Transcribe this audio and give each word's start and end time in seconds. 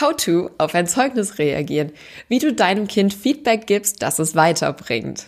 How 0.00 0.14
to 0.16 0.50
auf 0.58 0.74
ein 0.74 0.88
Zeugnis 0.88 1.38
reagieren. 1.38 1.92
Wie 2.28 2.40
du 2.40 2.52
deinem 2.52 2.88
Kind 2.88 3.14
Feedback 3.14 3.66
gibst, 3.66 4.02
das 4.02 4.18
es 4.18 4.34
weiterbringt. 4.34 5.26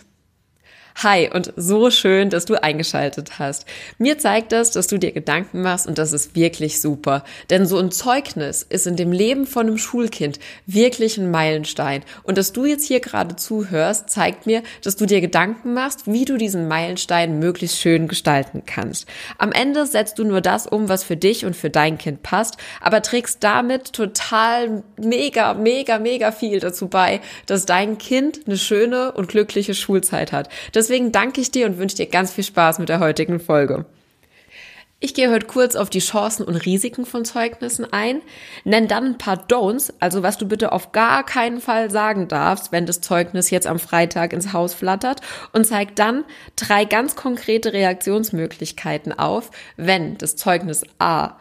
Hi 1.03 1.29
und 1.31 1.53
so 1.55 1.91
schön, 1.91 2.31
dass 2.31 2.45
du 2.45 2.55
eingeschaltet 2.55 3.37
hast. 3.37 3.67
Mir 3.99 4.17
zeigt 4.17 4.51
das, 4.51 4.71
dass 4.71 4.87
du 4.87 4.97
dir 4.97 5.11
Gedanken 5.11 5.61
machst 5.61 5.85
und 5.85 5.99
das 5.99 6.11
ist 6.11 6.35
wirklich 6.35 6.81
super. 6.81 7.23
Denn 7.51 7.67
so 7.67 7.77
ein 7.77 7.91
Zeugnis 7.91 8.63
ist 8.63 8.87
in 8.87 8.95
dem 8.95 9.11
Leben 9.11 9.45
von 9.45 9.67
einem 9.67 9.77
Schulkind 9.77 10.39
wirklich 10.65 11.19
ein 11.19 11.29
Meilenstein. 11.29 12.01
Und 12.23 12.39
dass 12.39 12.51
du 12.51 12.65
jetzt 12.65 12.87
hier 12.87 12.99
gerade 12.99 13.35
zuhörst, 13.35 14.09
zeigt 14.09 14.47
mir, 14.47 14.63
dass 14.81 14.95
du 14.95 15.05
dir 15.05 15.21
Gedanken 15.21 15.75
machst, 15.75 16.11
wie 16.11 16.25
du 16.25 16.35
diesen 16.35 16.67
Meilenstein 16.67 17.37
möglichst 17.37 17.79
schön 17.79 18.07
gestalten 18.07 18.63
kannst. 18.65 19.07
Am 19.37 19.51
Ende 19.51 19.85
setzt 19.85 20.17
du 20.17 20.23
nur 20.23 20.41
das 20.41 20.65
um, 20.65 20.89
was 20.89 21.03
für 21.03 21.15
dich 21.15 21.45
und 21.45 21.55
für 21.55 21.69
dein 21.69 21.99
Kind 21.99 22.23
passt, 22.23 22.57
aber 22.81 23.03
trägst 23.03 23.43
damit 23.43 23.93
total 23.93 24.81
mega, 24.99 25.53
mega, 25.53 25.99
mega 25.99 26.31
viel 26.31 26.59
dazu 26.59 26.87
bei, 26.87 27.21
dass 27.45 27.67
dein 27.67 27.99
Kind 27.99 28.47
eine 28.47 28.57
schöne 28.57 29.11
und 29.11 29.27
glückliche 29.27 29.75
Schulzeit 29.75 30.31
hat. 30.31 30.49
Das 30.71 30.86
Deswegen 30.87 31.11
danke 31.11 31.41
ich 31.41 31.51
dir 31.51 31.65
und 31.65 31.79
wünsche 31.79 31.97
dir 31.97 32.05
ganz 32.05 32.31
viel 32.31 32.45
Spaß 32.45 32.79
mit 32.79 32.87
der 32.87 33.01
heutigen 33.01 33.41
Folge. 33.41 33.83
Ich 35.01 35.13
gehe 35.13 35.29
heute 35.29 35.45
kurz 35.45 35.75
auf 35.75 35.89
die 35.89 35.99
Chancen 35.99 36.45
und 36.45 36.55
Risiken 36.55 37.05
von 37.05 37.25
Zeugnissen 37.25 37.85
ein, 37.91 38.21
nenn 38.63 38.87
dann 38.87 39.03
ein 39.03 39.17
paar 39.17 39.45
Don'ts, 39.49 39.91
also 39.99 40.23
was 40.23 40.37
du 40.37 40.47
bitte 40.47 40.71
auf 40.71 40.93
gar 40.93 41.25
keinen 41.25 41.59
Fall 41.59 41.91
sagen 41.91 42.29
darfst, 42.29 42.71
wenn 42.71 42.85
das 42.85 43.01
Zeugnis 43.01 43.49
jetzt 43.49 43.67
am 43.67 43.79
Freitag 43.79 44.31
ins 44.31 44.53
Haus 44.53 44.73
flattert 44.73 45.19
und 45.51 45.65
zeig 45.65 45.93
dann 45.97 46.23
drei 46.55 46.85
ganz 46.85 47.17
konkrete 47.17 47.73
Reaktionsmöglichkeiten 47.73 49.11
auf, 49.11 49.51
wenn 49.75 50.17
das 50.17 50.37
Zeugnis 50.37 50.83
A 50.99 51.35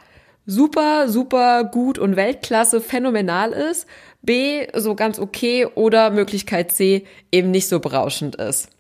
super, 0.45 1.09
super 1.09 1.63
gut 1.63 2.01
und 2.01 2.17
Weltklasse 2.17 2.81
phänomenal 2.81 3.53
ist, 3.53 3.87
B 4.23 4.67
so 4.75 4.97
ganz 4.97 5.21
okay 5.21 5.67
oder 5.67 6.11
Möglichkeit 6.11 6.73
C 6.73 7.07
eben 7.31 7.53
nicht 7.53 7.69
so 7.69 7.79
berauschend 7.79 8.35
ist. 8.35 8.76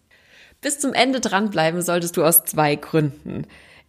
Bis 0.60 0.78
zum 0.78 0.94
Ende 0.94 1.20
dranbleiben 1.20 1.82
solltest 1.82 2.16
du 2.16 2.24
aus 2.24 2.44
zwei 2.44 2.76
Gründen. 2.76 3.46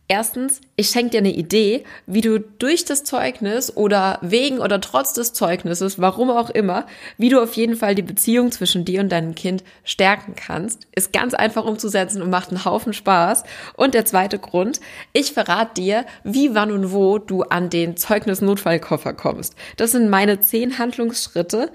Erstens, 0.10 0.62
ich 0.78 0.90
schenke 0.90 1.10
dir 1.10 1.18
eine 1.18 1.34
Idee, 1.34 1.84
wie 2.06 2.22
du 2.22 2.40
durch 2.40 2.86
das 2.86 3.04
Zeugnis 3.04 3.76
oder 3.76 4.20
wegen 4.22 4.60
oder 4.60 4.80
trotz 4.80 5.12
des 5.12 5.34
Zeugnisses, 5.34 6.00
warum 6.00 6.30
auch 6.30 6.50
immer, 6.50 6.86
wie 7.18 7.28
du 7.28 7.42
auf 7.44 7.56
jeden 7.56 7.76
Fall 7.76 7.94
die 7.94 8.04
Beziehung 8.04 8.54
zwischen 8.54 8.86
dir 8.86 9.02
und 9.02 9.12
deinem 9.12 9.36
Kind 9.36 9.66
stärken 9.84 10.34
kannst. 10.38 10.88
Ist 10.96 11.12
ganz 11.12 11.34
einfach 11.34 11.66
umzusetzen 11.66 12.22
und 12.22 12.30
macht 12.30 12.52
einen 12.52 12.64
Haufen 12.64 12.94
Spaß. 12.94 13.44
Und 13.76 13.94
der 13.94 14.06
zweite 14.06 14.40
Grund, 14.40 14.80
ich 15.12 15.34
verrate 15.34 15.74
dir, 15.82 16.06
wie, 16.24 16.56
wann 16.56 16.72
und 16.72 16.94
wo 16.94 17.18
du 17.18 17.44
an 17.44 17.70
den 17.70 17.98
Zeugnis-Notfallkoffer 17.98 19.12
kommst. 19.12 19.56
Das 19.76 19.92
sind 19.92 20.10
meine 20.10 20.40
zehn 20.40 20.78
Handlungsschritte, 20.78 21.70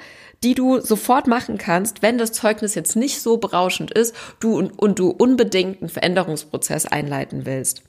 die 0.44 0.54
du 0.54 0.80
sofort 0.80 1.26
machen 1.26 1.58
kannst, 1.58 2.02
wenn 2.02 2.18
das 2.18 2.32
Zeugnis 2.32 2.74
jetzt 2.74 2.96
nicht 2.96 3.20
so 3.20 3.36
berauschend 3.36 3.92
ist 3.92 4.14
du 4.40 4.58
und, 4.58 4.78
und 4.78 4.98
du 4.98 5.10
unbedingt 5.10 5.80
einen 5.80 5.88
Veränderungsprozess 5.88 6.86
einleiten 6.86 7.46
willst. 7.46 7.82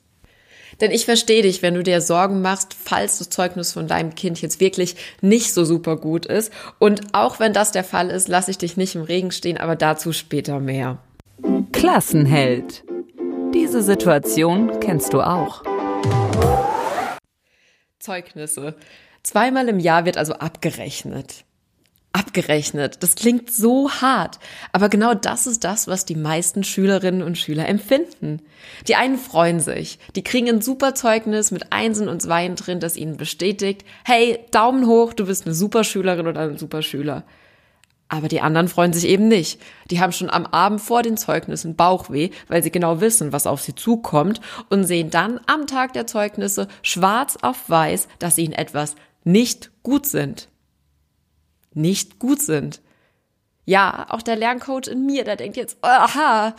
Denn 0.81 0.91
ich 0.91 1.05
verstehe 1.05 1.43
dich, 1.43 1.61
wenn 1.61 1.75
du 1.75 1.83
dir 1.83 2.01
Sorgen 2.01 2.41
machst, 2.41 2.73
falls 2.73 3.19
das 3.19 3.29
Zeugnis 3.29 3.73
von 3.73 3.87
deinem 3.87 4.15
Kind 4.15 4.41
jetzt 4.41 4.59
wirklich 4.59 4.95
nicht 5.21 5.53
so 5.53 5.65
super 5.65 5.97
gut 5.97 6.25
ist. 6.25 6.51
Und 6.79 7.13
auch 7.13 7.39
wenn 7.39 7.53
das 7.53 7.71
der 7.71 7.83
Fall 7.83 8.09
ist, 8.09 8.27
lasse 8.27 8.51
ich 8.51 8.57
dich 8.57 8.75
nicht 8.75 8.95
im 8.95 9.03
Regen 9.03 9.31
stehen, 9.31 9.57
aber 9.57 9.75
dazu 9.75 10.13
später 10.13 10.59
mehr. 10.59 10.97
Klassenheld. 11.71 12.83
Diese 13.53 13.83
Situation 13.83 14.79
kennst 14.79 15.13
du 15.13 15.21
auch. 15.21 15.61
Zeugnisse. 17.99 18.75
Zweimal 19.21 19.69
im 19.69 19.79
Jahr 19.79 20.05
wird 20.05 20.17
also 20.17 20.33
abgerechnet 20.33 21.45
abgerechnet. 22.13 23.01
Das 23.01 23.15
klingt 23.15 23.51
so 23.51 23.89
hart, 23.91 24.39
aber 24.71 24.87
genau 24.87 25.15
das 25.15 25.47
ist 25.47 25.63
das, 25.63 25.87
was 25.87 26.05
die 26.05 26.15
meisten 26.15 26.63
Schülerinnen 26.63 27.23
und 27.23 27.37
Schüler 27.37 27.67
empfinden. 27.67 28.41
Die 28.87 28.95
einen 28.95 29.17
freuen 29.17 29.59
sich, 29.59 29.99
die 30.15 30.23
kriegen 30.23 30.47
ein 30.47 30.61
super 30.61 30.95
Zeugnis 30.95 31.51
mit 31.51 31.73
Einsen 31.73 32.07
und 32.07 32.21
Zweien 32.21 32.55
drin, 32.55 32.79
das 32.79 32.95
ihnen 32.95 33.17
bestätigt, 33.17 33.83
hey, 34.05 34.39
Daumen 34.51 34.87
hoch, 34.87 35.13
du 35.13 35.25
bist 35.25 35.45
eine 35.45 35.55
super 35.55 35.83
Schülerin 35.83 36.27
oder 36.27 36.41
ein 36.41 36.57
super 36.57 36.83
Schüler. 36.83 37.23
Aber 38.09 38.27
die 38.27 38.41
anderen 38.41 38.67
freuen 38.67 38.93
sich 38.93 39.07
eben 39.07 39.27
nicht. 39.27 39.59
Die 39.89 39.99
haben 39.99 40.11
schon 40.11 40.29
am 40.29 40.45
Abend 40.45 40.81
vor 40.81 41.01
den 41.01 41.17
Zeugnissen 41.17 41.75
Bauchweh, 41.75 42.29
weil 42.47 42.61
sie 42.61 42.69
genau 42.69 43.01
wissen, 43.01 43.33
was 43.33 43.47
auf 43.47 43.61
sie 43.61 43.73
zukommt 43.73 44.39
und 44.69 44.83
sehen 44.83 45.09
dann 45.09 45.39
am 45.47 45.65
Tag 45.65 45.93
der 45.93 46.05
Zeugnisse 46.05 46.67
schwarz 46.83 47.37
auf 47.41 47.67
weiß, 47.67 48.07
dass 48.19 48.37
ihnen 48.37 48.53
etwas 48.53 48.95
nicht 49.23 49.71
gut 49.81 50.05
sind 50.05 50.47
nicht 51.75 52.19
gut 52.19 52.41
sind. 52.41 52.81
Ja, 53.65 54.07
auch 54.09 54.21
der 54.21 54.35
Lerncoach 54.35 54.87
in 54.87 55.05
mir, 55.05 55.23
der 55.23 55.37
denkt 55.37 55.57
jetzt, 55.57 55.77
aha, 55.81 56.55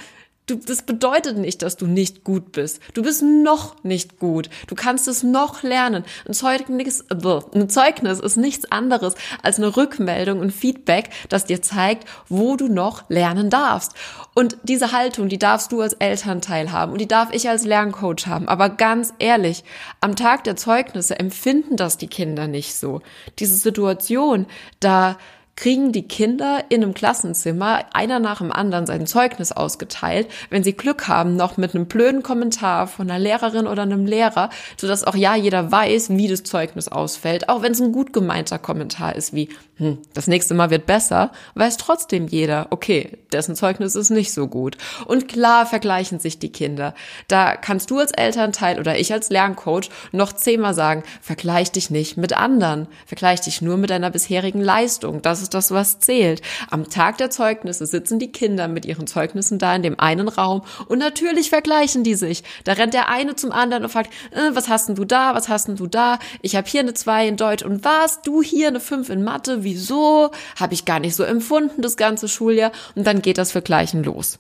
Du, 0.47 0.57
das 0.57 0.83
bedeutet 0.83 1.39
nicht, 1.39 1.63
dass 1.63 1.79
du 1.79 1.87
nicht 1.87 2.23
gut 2.23 2.53
bist. 2.53 2.81
Du 2.93 3.03
bist 3.03 3.23
noch 3.23 3.83
nicht 3.83 4.19
gut. 4.19 4.51
Du 4.67 4.75
kannst 4.75 5.09
es 5.09 5.23
noch 5.23 5.63
lernen. 5.63 6.05
Ein 6.29 6.35
Zeugnis, 6.35 7.03
ein 7.11 7.71
Zeugnis 7.71 8.21
ist 8.21 8.37
nichts 8.37 8.71
anderes 8.71 9.15
als 9.43 9.57
eine 9.57 9.75
Rückmeldung 9.75 10.41
und 10.41 10.51
Feedback, 10.51 11.09
das 11.31 11.47
dir 11.47 11.63
zeigt, 11.63 12.07
wo 12.29 12.57
du 12.57 12.69
noch 12.69 13.09
lernen 13.09 13.49
darfst. 13.49 13.95
Und 14.35 14.59
diese 14.65 14.93
Haltung, 14.93 15.31
die 15.31 15.39
darfst 15.39 15.73
du 15.73 15.81
als 15.81 15.95
Elternteil 15.95 16.73
haben 16.73 16.93
und 16.93 17.01
die 17.01 17.09
darf 17.09 17.33
ich 17.33 17.49
als 17.49 17.65
Lerncoach 17.65 18.27
haben. 18.27 18.47
Aber 18.47 18.69
ganz 18.69 19.15
ehrlich, 19.19 19.65
am 20.03 20.15
Tag 20.15 20.45
der 20.45 20.57
Zeugnisse 20.57 21.19
empfinden 21.19 21.77
das 21.79 21.97
die 21.97 22.09
Kinder 22.09 22.49
nicht 22.49 22.75
so. 22.75 23.01
Diese 23.39 23.57
Situation, 23.57 24.45
da 24.79 25.17
kriegen 25.57 25.93
die 25.93 26.07
Kinder 26.09 26.65
in 26.69 26.83
einem 26.83 26.95
Klassenzimmer 26.95 27.85
einer 27.93 28.19
nach 28.19 28.39
dem 28.39 28.53
anderen 28.53 28.87
sein 28.87 29.07
Zeugnis 29.07 29.53
ausgeteilt, 29.53 30.29
wenn 30.51 30.65
sie 30.65 30.73
Glück 30.73 31.07
haben, 31.09 31.37
noch 31.37 31.57
mit 31.57 31.75
einem 31.75 31.87
blöden 31.87 32.23
Kommentar 32.23 32.87
von 32.87 33.09
einer 33.09 33.19
Lehrerin 33.19 33.67
oder 33.67 33.83
einem 33.83 34.07
Lehrer, 34.07 34.51
sodass 34.77 35.05
auch 35.05 35.15
ja 35.15 35.37
jeder 35.37 35.71
weiß, 35.71 36.11
wie 36.11 36.29
das 36.29 36.43
Zeugnis 36.43 36.89
ausfällt, 36.89 37.49
auch 37.49 37.63
wenn 37.63 37.73
es 37.73 37.81
ein 37.81 37.93
gut 37.93 38.13
gemeinter 38.13 38.59
Kommentar 38.59 39.15
ist, 39.15 39.33
wie 39.33 39.49
hm, 39.77 39.99
das 40.13 40.27
nächste 40.27 40.55
Mal 40.55 40.71
wird 40.71 40.87
besser, 40.87 41.33
weiß 41.55 41.77
trotzdem 41.77 42.27
jeder, 42.29 42.69
okay, 42.71 43.19
dessen 43.33 43.57
Zeugnis 43.57 43.95
ist 43.95 44.11
nicht 44.11 44.33
so 44.33 44.47
gut. 44.47 44.77
Und 45.07 45.29
klar 45.29 45.67
vergleichen 45.67 46.21
sich 46.21 46.39
die 46.39 46.53
Kinder. 46.53 46.95
Da 47.29 47.57
kannst 47.57 47.91
du 47.91 47.99
als 47.99 48.13
Elternteil 48.13 48.79
oder 48.79 48.99
ich 48.99 49.13
als 49.13 49.31
Lerncoach 49.31 49.91
noch 50.13 50.33
zehnmal 50.33 50.75
sagen, 50.75 51.03
vergleich 51.21 51.73
dich 51.73 51.91
nicht 51.91 52.17
mit 52.17 52.37
anderen, 52.37 52.87
vergleich 53.07 53.41
dich 53.41 53.63
nur 53.63 53.77
mit 53.77 53.91
deiner 53.91 54.11
bisherigen 54.11 54.61
Leistung. 54.61 55.23
Das 55.23 55.43
ist 55.45 55.55
das, 55.55 55.71
was 55.71 56.01
zählt. 56.01 56.43
Am 56.71 56.91
Tag 56.91 57.19
der 57.19 57.31
Zeugnisse 57.31 57.87
sitzen 57.87 58.19
die 58.19 58.33
Kinder 58.33 58.69
mit 58.69 58.85
ihren 58.85 59.07
Zeugnissen 59.07 59.59
da 59.59 59.75
in 59.75 59.83
dem 59.83 59.99
einen 59.99 60.29
Raum 60.29 60.63
und 60.89 60.99
natürlich 60.99 61.51
vergleichen 61.51 62.05
die 62.05 62.15
sich. 62.15 62.43
Da 62.65 62.73
rennt 62.73 62.95
der 62.95 63.09
eine 63.09 63.37
zum 63.37 63.53
anderen 63.53 63.85
und 63.85 63.91
fragt, 63.91 64.13
äh, 64.33 64.51
was 64.55 64.69
hast 64.69 64.89
denn 64.89 64.97
du 64.97 65.05
da, 65.05 65.35
was 65.35 65.49
hast 65.49 65.69
denn 65.69 65.77
du 65.77 65.87
da? 65.87 66.19
Ich 66.43 66.57
habe 66.57 66.69
hier 66.69 66.81
eine 66.81 66.95
2 66.95 67.29
in 67.29 67.37
Deutsch 67.37 67.65
und 67.65 67.85
was? 67.85 68.23
Du 68.23 68.43
hier 68.43 68.69
eine 68.69 68.81
5 68.81 69.09
in 69.09 69.23
Mathe? 69.23 69.55
wieso, 69.63 70.31
habe 70.57 70.75
ich 70.75 70.85
gar 70.85 71.01
nicht 71.01 71.17
so 71.17 71.25
empfunden 71.25 71.83
das 71.83 71.97
ganze 71.97 72.29
Schuljahr 72.29 72.73
und 72.95 73.07
dann 73.07 73.23
geht 73.23 73.39
das 73.39 73.53
Vergleichen 73.53 74.05
los. 74.05 74.39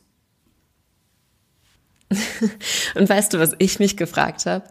und 2.94 3.08
weißt 3.08 3.32
du, 3.32 3.38
was 3.38 3.54
ich 3.58 3.78
mich 3.78 3.96
gefragt 3.96 4.46
habe? 4.46 4.64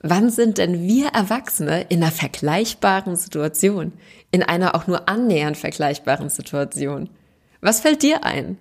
Wann 0.00 0.30
sind 0.30 0.58
denn 0.58 0.82
wir 0.82 1.08
Erwachsene 1.08 1.82
in 1.88 2.02
einer 2.02 2.12
vergleichbaren 2.12 3.16
Situation? 3.16 3.92
In 4.30 4.44
einer 4.44 4.76
auch 4.76 4.86
nur 4.86 5.08
annähernd 5.08 5.56
vergleichbaren 5.56 6.28
Situation? 6.28 7.08
Was 7.60 7.80
fällt 7.80 8.02
dir 8.02 8.24
ein? 8.24 8.58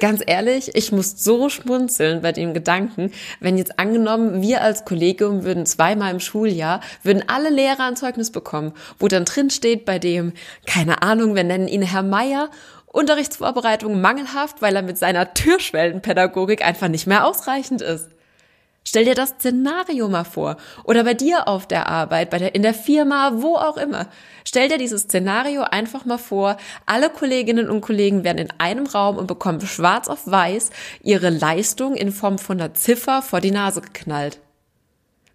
Ganz 0.00 0.22
ehrlich, 0.24 0.76
ich 0.76 0.92
muss 0.92 1.22
so 1.22 1.48
schmunzeln 1.48 2.22
bei 2.22 2.32
dem 2.32 2.54
Gedanken, 2.54 3.10
wenn 3.40 3.58
jetzt 3.58 3.78
angenommen, 3.78 4.40
wir 4.40 4.62
als 4.62 4.84
Kollegium 4.84 5.42
würden 5.42 5.66
zweimal 5.66 6.12
im 6.12 6.20
Schuljahr, 6.20 6.80
würden 7.02 7.24
alle 7.26 7.50
Lehrer 7.50 7.84
ein 7.84 7.96
Zeugnis 7.96 8.30
bekommen, 8.30 8.72
wo 8.98 9.08
dann 9.08 9.24
drin 9.24 9.50
steht 9.50 9.84
bei 9.84 9.98
dem, 9.98 10.32
keine 10.66 11.02
Ahnung, 11.02 11.34
wir 11.34 11.44
nennen 11.44 11.68
ihn 11.68 11.82
Herr 11.82 12.04
Meier 12.04 12.48
Unterrichtsvorbereitung 12.86 14.00
mangelhaft, 14.00 14.62
weil 14.62 14.74
er 14.74 14.82
mit 14.82 14.96
seiner 14.96 15.34
Türschwellenpädagogik 15.34 16.64
einfach 16.64 16.88
nicht 16.88 17.06
mehr 17.06 17.26
ausreichend 17.26 17.82
ist. 17.82 18.08
Stell 18.88 19.04
dir 19.04 19.14
das 19.14 19.34
Szenario 19.36 20.08
mal 20.08 20.24
vor. 20.24 20.56
Oder 20.82 21.04
bei 21.04 21.12
dir 21.12 21.46
auf 21.46 21.68
der 21.68 21.88
Arbeit, 21.88 22.30
bei 22.30 22.38
der, 22.38 22.54
in 22.54 22.62
der 22.62 22.72
Firma, 22.72 23.32
wo 23.34 23.56
auch 23.56 23.76
immer. 23.76 24.06
Stell 24.46 24.70
dir 24.70 24.78
dieses 24.78 25.02
Szenario 25.02 25.60
einfach 25.60 26.06
mal 26.06 26.16
vor. 26.16 26.56
Alle 26.86 27.10
Kolleginnen 27.10 27.68
und 27.68 27.82
Kollegen 27.82 28.24
werden 28.24 28.38
in 28.38 28.48
einem 28.56 28.86
Raum 28.86 29.18
und 29.18 29.26
bekommen 29.26 29.60
schwarz 29.60 30.08
auf 30.08 30.26
weiß 30.26 30.70
ihre 31.02 31.28
Leistung 31.28 31.96
in 31.96 32.12
Form 32.12 32.38
von 32.38 32.58
einer 32.58 32.72
Ziffer 32.72 33.20
vor 33.20 33.42
die 33.42 33.50
Nase 33.50 33.82
geknallt. 33.82 34.40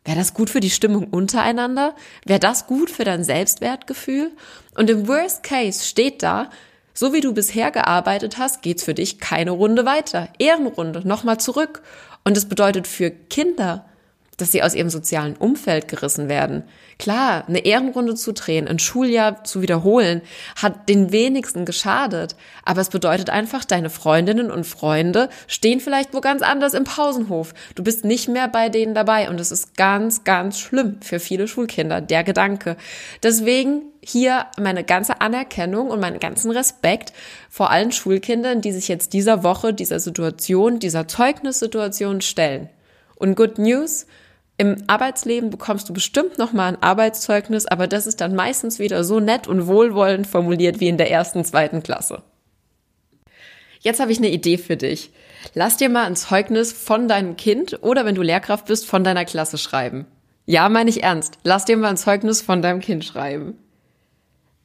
Wäre 0.04 0.18
das 0.18 0.34
gut 0.34 0.50
für 0.50 0.60
die 0.60 0.72
Stimmung 0.72 1.10
untereinander? 1.12 1.94
Wäre 2.26 2.40
das 2.40 2.66
gut 2.66 2.90
für 2.90 3.04
dein 3.04 3.24
Selbstwertgefühl? 3.24 4.32
Und 4.74 4.90
im 4.90 5.08
Worst 5.08 5.44
Case 5.44 5.86
steht 5.86 6.24
da, 6.24 6.50
so 6.96 7.14
wie 7.14 7.22
du 7.22 7.34
bisher 7.34 7.70
gearbeitet 7.70 8.40
hast, 8.40 8.64
geht's 8.64 8.84
für 8.84 8.94
dich 8.94 9.20
keine 9.20 9.52
Runde 9.52 9.86
weiter. 9.86 10.30
Ehrenrunde, 10.40 11.08
nochmal 11.08 11.40
zurück. 11.40 11.84
Und 12.24 12.38
es 12.38 12.48
bedeutet 12.48 12.88
für 12.88 13.10
Kinder, 13.10 13.86
dass 14.38 14.52
sie 14.52 14.64
aus 14.64 14.74
ihrem 14.74 14.90
sozialen 14.90 15.36
Umfeld 15.36 15.88
gerissen 15.88 16.30
werden. 16.30 16.64
Klar, 17.00 17.46
eine 17.48 17.66
Ehrenrunde 17.66 18.16
zu 18.16 18.34
drehen, 18.34 18.68
ein 18.68 18.80
Schuljahr 18.80 19.44
zu 19.44 19.62
wiederholen, 19.62 20.22
hat 20.56 20.90
den 20.90 21.12
wenigsten 21.12 21.66
geschadet. 21.66 22.36
Aber 22.64 22.82
es 22.82 22.90
bedeutet 22.90 23.30
einfach, 23.30 23.66
deine 23.66 23.90
Freundinnen 23.90 24.52
und 24.52 24.66
Freunde 24.66 25.30
stehen 25.48 25.80
vielleicht 25.80 26.14
wo 26.14 26.22
ganz 26.22 26.42
anders 26.42 26.74
im 26.74 26.84
Pausenhof. 26.84 27.54
Du 27.76 27.84
bist 27.84 28.06
nicht 28.06 28.28
mehr 28.28 28.48
bei 28.48 28.70
denen 28.70 28.94
dabei 28.94 29.30
und 29.30 29.40
es 29.40 29.52
ist 29.52 29.76
ganz, 29.76 30.24
ganz 30.24 30.60
schlimm 30.60 30.98
für 31.02 31.20
viele 31.20 31.48
Schulkinder, 31.48 32.02
der 32.02 32.24
Gedanke. 32.24 32.78
Deswegen 33.22 33.84
hier 34.02 34.48
meine 34.60 34.84
ganze 34.84 35.22
Anerkennung 35.22 35.90
und 35.90 36.00
meinen 36.00 36.20
ganzen 36.20 36.52
Respekt 36.52 37.14
vor 37.50 37.70
allen 37.70 37.92
Schulkindern, 37.92 38.62
die 38.62 38.72
sich 38.72 38.88
jetzt 38.88 39.14
dieser 39.14 39.44
Woche, 39.44 39.74
dieser 39.74 40.00
Situation, 40.00 40.80
dieser 40.80 41.08
Zeugnissituation 41.08 42.22
stellen. 42.22 42.70
Und 43.16 43.36
Good 43.36 43.58
News, 43.58 44.06
im 44.64 44.78
Arbeitsleben 44.88 45.50
bekommst 45.50 45.90
du 45.90 45.94
bestimmt 45.94 46.38
noch 46.38 46.54
mal 46.54 46.70
ein 46.70 46.82
Arbeitszeugnis, 46.82 47.66
aber 47.66 47.86
das 47.86 48.08
ist 48.08 48.22
dann 48.22 48.34
meistens 48.34 48.80
wieder 48.80 49.04
so 49.04 49.20
nett 49.20 49.46
und 49.46 49.68
wohlwollend 49.68 50.26
formuliert 50.26 50.80
wie 50.80 50.88
in 50.88 50.98
der 50.98 51.12
ersten, 51.12 51.44
zweiten 51.44 51.84
Klasse. 51.84 52.24
Jetzt 53.82 54.00
habe 54.00 54.14
ich 54.14 54.20
eine 54.20 54.30
Idee 54.30 54.58
für 54.58 54.78
dich. 54.78 55.12
Lass 55.54 55.76
dir 55.76 55.90
mal 55.90 56.06
ein 56.06 56.16
Zeugnis 56.16 56.72
von 56.72 57.10
deinem 57.10 57.36
Kind 57.36 57.84
oder 57.84 58.06
wenn 58.06 58.16
du 58.16 58.22
Lehrkraft 58.22 58.68
bist, 58.68 58.86
von 58.86 59.04
deiner 59.04 59.26
Klasse 59.26 59.58
schreiben. 59.58 60.08
Ja, 60.46 60.70
meine 60.70 60.90
ich 60.90 61.04
ernst. 61.04 61.40
Lass 61.44 61.66
dir 61.66 61.76
mal 61.76 61.90
ein 61.90 61.98
Zeugnis 61.98 62.42
von 62.42 62.62
deinem 62.62 62.80
Kind 62.80 63.04
schreiben. 63.04 63.58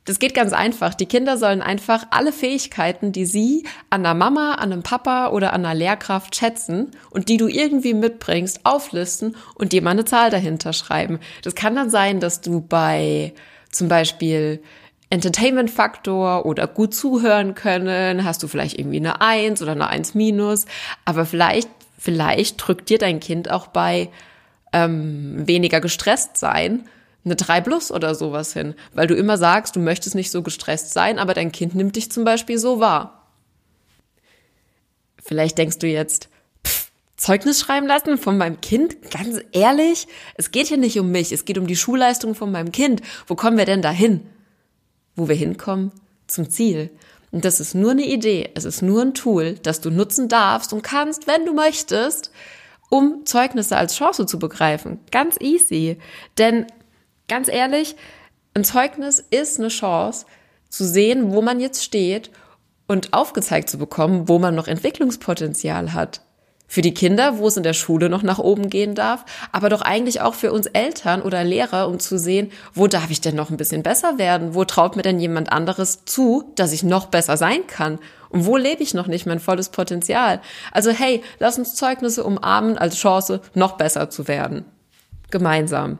Das 0.09 0.19
geht 0.19 0.33
ganz 0.33 0.55
einfach. 0.55 0.95
Die 0.95 1.05
Kinder 1.05 1.37
sollen 1.37 1.61
einfach 1.61 2.07
alle 2.09 2.33
Fähigkeiten, 2.33 3.13
die 3.13 3.27
sie 3.27 3.67
an 3.91 4.05
der 4.05 4.15
Mama, 4.15 4.55
an 4.55 4.73
einem 4.73 4.83
Papa 4.83 5.29
oder 5.29 5.53
an 5.53 5.67
einer 5.67 5.75
Lehrkraft 5.75 6.35
schätzen 6.35 6.93
und 7.11 7.29
die 7.29 7.37
du 7.37 7.47
irgendwie 7.47 7.93
mitbringst, 7.93 8.61
auflisten 8.65 9.37
und 9.55 9.73
dir 9.73 9.83
mal 9.83 9.91
eine 9.91 10.07
Zahl 10.07 10.31
dahinter 10.31 10.73
schreiben. 10.73 11.21
Das 11.43 11.55
kann 11.55 11.77
dann 11.77 11.91
sein, 11.91 12.21
dass 12.21 12.41
du 12.41 12.63
bei 12.63 13.35
zum 13.71 13.89
Beispiel 13.89 14.63
Entertainment-Faktor 15.11 16.47
oder 16.47 16.67
gut 16.69 16.95
zuhören 16.95 17.55
können, 17.55 18.25
hast 18.25 18.43
du 18.43 18.49
vielleicht 18.49 18.79
irgendwie 18.79 19.01
eine 19.01 19.21
Eins 19.21 19.61
oder 19.61 19.73
eine 19.73 19.89
Eins 19.89 20.15
minus, 20.15 20.65
aber 21.05 21.27
vielleicht, 21.27 21.69
vielleicht 21.99 22.67
drückt 22.67 22.89
dir 22.89 22.97
dein 22.97 23.21
Kind 23.21 23.51
auch 23.51 23.67
bei 23.67 24.09
ähm, 24.73 25.47
weniger 25.47 25.83
gestresst 25.83 26.39
sein 26.39 26.89
eine 27.29 27.37
3 27.37 27.61
plus 27.61 27.93
oder 27.93 28.15
sowas 28.15 28.53
hin, 28.53 28.75
weil 28.93 29.07
du 29.07 29.15
immer 29.15 29.39
sagst, 29.39 29.77
du 29.77 29.81
möchtest 29.81 30.15
nicht 30.15 30.31
so 30.31 30.43
gestresst 30.43 30.93
sein, 30.93 31.19
aber 31.19 31.35
dein 31.35 31.53
Kind 31.53 31.75
nimmt 31.75 31.97
dich 31.97 32.11
zum 32.11 32.25
Beispiel 32.25 32.59
so 32.59 32.81
wahr. 32.81 33.29
Vielleicht 35.23 35.59
denkst 35.59 35.79
du 35.79 35.87
jetzt, 35.87 36.29
pff, 36.67 36.91
Zeugnis 37.17 37.61
schreiben 37.61 37.87
lassen 37.87 38.17
von 38.17 38.39
meinem 38.39 38.61
Kind? 38.61 39.11
Ganz 39.11 39.41
ehrlich? 39.53 40.09
Es 40.35 40.51
geht 40.51 40.69
hier 40.69 40.79
nicht 40.79 40.99
um 40.99 41.11
mich, 41.11 41.33
es 41.33 41.45
geht 41.45 41.59
um 41.59 41.67
die 41.67 41.77
Schulleistung 41.77 42.35
von 42.35 42.51
meinem 42.51 42.73
Kind. 42.73 43.03
Wo 43.27 43.35
kommen 43.35 43.59
wir 43.59 43.67
denn 43.67 43.83
dahin? 43.83 44.23
Wo 45.15 45.29
wir 45.29 45.37
hinkommen? 45.37 45.93
Zum 46.27 46.49
Ziel. 46.49 46.91
Und 47.31 47.45
das 47.45 47.61
ist 47.61 47.75
nur 47.75 47.91
eine 47.91 48.07
Idee, 48.07 48.51
es 48.55 48.65
ist 48.65 48.81
nur 48.81 49.03
ein 49.03 49.13
Tool, 49.13 49.55
das 49.63 49.83
du 49.83 49.91
nutzen 49.91 50.29
darfst 50.29 50.73
und 50.73 50.83
kannst, 50.83 51.27
wenn 51.27 51.45
du 51.45 51.53
möchtest, 51.53 52.31
um 52.89 53.27
Zeugnisse 53.27 53.77
als 53.77 53.97
Chance 53.97 54.25
zu 54.25 54.39
begreifen. 54.39 54.99
Ganz 55.11 55.37
easy. 55.41 55.99
Denn 56.39 56.67
ganz 57.29 57.49
ehrlich, 57.49 57.97
ein 58.55 58.65
Zeugnis 58.65 59.25
ist 59.31 59.59
eine 59.59 59.69
Chance 59.69 60.27
zu 60.69 60.85
sehen, 60.85 61.33
wo 61.33 61.43
man 61.43 61.61
jetzt 61.61 61.85
steht 61.85 62.31
und 62.89 63.13
aufgezeigt 63.13 63.71
zu 63.71 63.79
bekommen, 63.79 64.29
wo 64.29 64.39
man 64.39 64.55
noch 64.55 64.67
Entwicklungspotenzial 64.67 65.93
hat. 65.93 66.23
Für 66.71 66.83
die 66.83 66.93
Kinder, 66.93 67.39
wo 67.39 67.49
es 67.49 67.57
in 67.57 67.63
der 67.63 67.73
Schule 67.73 68.11
noch 68.11 68.23
nach 68.23 68.39
oben 68.39 68.69
gehen 68.69 68.95
darf, 68.95 69.25
aber 69.53 69.71
doch 69.71 69.81
eigentlich 69.81 70.21
auch 70.21 70.35
für 70.35 70.53
uns 70.53 70.67
Eltern 70.67 71.23
oder 71.23 71.43
Lehrer, 71.43 71.89
um 71.89 71.99
zu 71.99 72.19
sehen, 72.19 72.53
wo 72.75 72.87
darf 72.89 73.11
ich 73.11 73.23
denn 73.23 73.35
noch 73.35 73.49
ein 73.49 73.57
bisschen 73.57 73.83
besser 73.83 74.19
werden? 74.19 74.55
Wo 74.55 74.67
traut 74.67 74.95
mir 74.95 75.03
denn 75.03 75.19
jemand 75.19 75.51
anderes 75.51 76.05
zu, 76.05 76.53
dass 76.57 76.73
ich 76.73 76.83
noch 76.83 77.07
besser 77.07 77.39
sein 77.39 77.67
kann? 77.67 77.99
Und 78.29 78.45
wo 78.45 78.59
lebe 78.59 78.83
ich 78.83 78.93
noch 78.93 79.07
nicht 79.07 79.25
mein 79.25 79.41
volles 79.41 79.71
Potenzial? 79.71 80.43
Also 80.71 80.91
hey, 80.91 81.23
lass 81.39 81.59
uns 81.59 81.75
Zeugnisse 81.75 82.23
umarmen 82.23 82.77
als 82.77 82.97
Chance, 82.97 83.41
noch 83.55 83.79
besser 83.79 84.11
zu 84.11 84.29
werden. 84.29 84.67
Gemeinsam. 85.31 85.99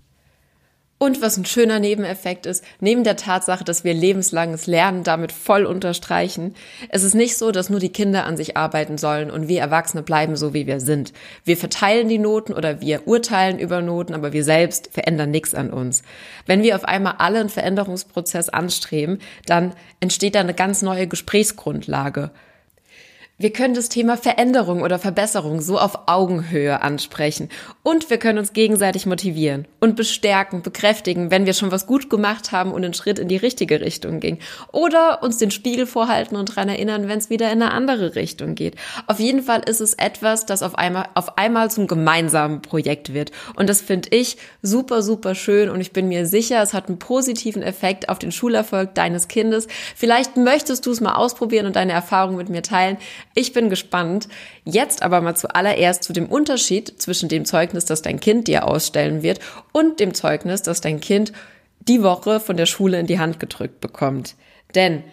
Und 1.01 1.23
was 1.23 1.37
ein 1.37 1.45
schöner 1.45 1.79
Nebeneffekt 1.79 2.45
ist, 2.45 2.65
neben 2.81 3.05
der 3.05 3.15
Tatsache, 3.15 3.63
dass 3.63 3.85
wir 3.85 3.95
lebenslanges 3.95 4.67
Lernen 4.67 5.05
damit 5.05 5.31
voll 5.31 5.65
unterstreichen, 5.65 6.57
es 6.89 7.05
ist 7.05 7.15
nicht 7.15 7.39
so, 7.39 7.53
dass 7.53 7.71
nur 7.71 7.79
die 7.79 7.93
Kinder 7.93 8.25
an 8.25 8.37
sich 8.37 8.57
arbeiten 8.57 8.99
sollen 8.99 9.31
und 9.31 9.47
wir 9.47 9.61
Erwachsene 9.61 10.03
bleiben 10.03 10.35
so, 10.35 10.55
wie 10.55 10.67
wir 10.67 10.81
sind. 10.81 11.13
Wir 11.45 11.57
verteilen 11.57 12.09
die 12.09 12.19
Noten 12.19 12.53
oder 12.53 12.81
wir 12.81 13.07
urteilen 13.07 13.61
über 13.61 13.81
Noten, 13.81 14.13
aber 14.13 14.33
wir 14.33 14.43
selbst 14.43 14.91
verändern 14.93 15.31
nichts 15.31 15.55
an 15.55 15.71
uns. 15.71 16.03
Wenn 16.47 16.65
wir 16.65 16.75
auf 16.75 16.85
einmal 16.85 17.15
alle 17.19 17.39
einen 17.39 17.49
Veränderungsprozess 17.49 18.49
anstreben, 18.49 19.21
dann 19.47 19.75
entsteht 20.01 20.35
da 20.35 20.41
eine 20.41 20.55
ganz 20.55 20.83
neue 20.83 21.07
Gesprächsgrundlage. 21.07 22.33
Wir 23.41 23.53
können 23.53 23.75
das 23.75 23.89
Thema 23.89 24.17
Veränderung 24.17 24.83
oder 24.83 24.99
Verbesserung 24.99 25.61
so 25.61 25.79
auf 25.79 26.09
Augenhöhe 26.09 26.83
ansprechen 26.83 27.51
und 27.85 28.11
wir 28.11 28.19
können 28.19 28.41
uns 28.41 28.53
gegenseitig 28.53 29.07
motivieren 29.07 29.69
und 29.79 29.95
bestärken, 29.95 30.63
bekräftigen, 30.63 31.31
wenn 31.31 31.47
wir 31.47 31.55
schon 31.55 31.71
was 31.71 31.87
gut 31.87 32.11
gemacht 32.11 32.51
haben 32.51 32.73
und 32.73 32.85
einen 32.85 32.95
Schritt 32.95 33.21
in 33.21 33.29
die 33.29 33.37
richtige 33.37 33.81
Richtung 33.81 34.19
ging 34.19 34.39
oder 34.73 35.23
uns 35.23 35.37
den 35.37 35.53
Spiegel 35.53 35.87
vorhalten 35.87 36.35
und 36.35 36.49
daran 36.49 36.69
erinnern, 36.69 37.07
wenn 37.07 37.21
es 37.21 37.31
wieder 37.31 37.47
in 37.53 37.63
eine 37.63 37.71
andere 37.71 38.17
Richtung 38.17 38.57
geht. 38.57 38.75
Auf 39.07 39.21
jeden 39.21 39.45
Fall 39.45 39.61
ist 39.69 39.81
es 39.81 39.95
etwas, 39.95 40.45
das 40.45 40.65
auf 40.65 40.77
einmal, 40.77 41.07
auf 41.15 41.39
einmal 41.39 41.71
zum 41.71 41.87
gemeinsamen 41.87 42.61
Projekt 42.61 43.15
wird 43.15 43.31
und 43.55 43.69
das 43.69 43.81
finde 43.81 44.09
ich 44.11 44.37
super, 44.63 45.01
super 45.01 45.37
schön 45.37 45.71
und 45.71 45.81
ich 45.81 45.93
bin 45.93 46.09
mir 46.09 46.27
sicher, 46.27 46.61
es 46.61 46.75
hat 46.75 46.89
einen 46.89 46.99
positiven 46.99 47.63
Effekt 47.63 48.09
auf 48.09 48.19
den 48.19 48.33
Schulerfolg 48.33 48.97
deines 48.97 49.29
Kindes. 49.29 49.69
Vielleicht 49.95 50.37
möchtest 50.37 50.87
du 50.87 50.91
es 50.91 51.01
mal 51.01 51.15
ausprobieren 51.15 51.67
und 51.67 51.77
deine 51.77 51.93
Erfahrungen 51.93 52.37
mit 52.37 52.49
mir 52.49 52.65
teilen. 52.65 52.97
Ich 53.39 53.53
bin 53.53 53.71
gespannt. 53.71 54.27
Jetzt 54.65 55.05
aber 55.05 55.21
mal 55.21 55.37
zuallererst 55.37 56.03
zu 56.03 56.13
dem 56.13 56.27
Unterschied 56.27 57.01
zwischen 57.01 57.29
dem 57.29 57.45
Zeugnis, 57.45 57.85
das 57.85 58.03
dein 58.03 58.19
Kind 58.19 58.49
dir 58.49 58.67
ausstellen 58.67 59.23
wird 59.23 59.39
und 59.71 60.01
dem 60.01 60.13
Zeugnis, 60.13 60.63
das 60.63 60.81
dein 60.81 60.99
Kind 60.99 61.33
die 61.79 62.03
Woche 62.03 62.41
von 62.41 62.57
der 62.57 62.67
Schule 62.67 62.99
in 62.99 63.07
die 63.07 63.21
Hand 63.21 63.39
gedrückt 63.39 63.81
bekommt. 63.81 64.35
Denn 64.75 65.05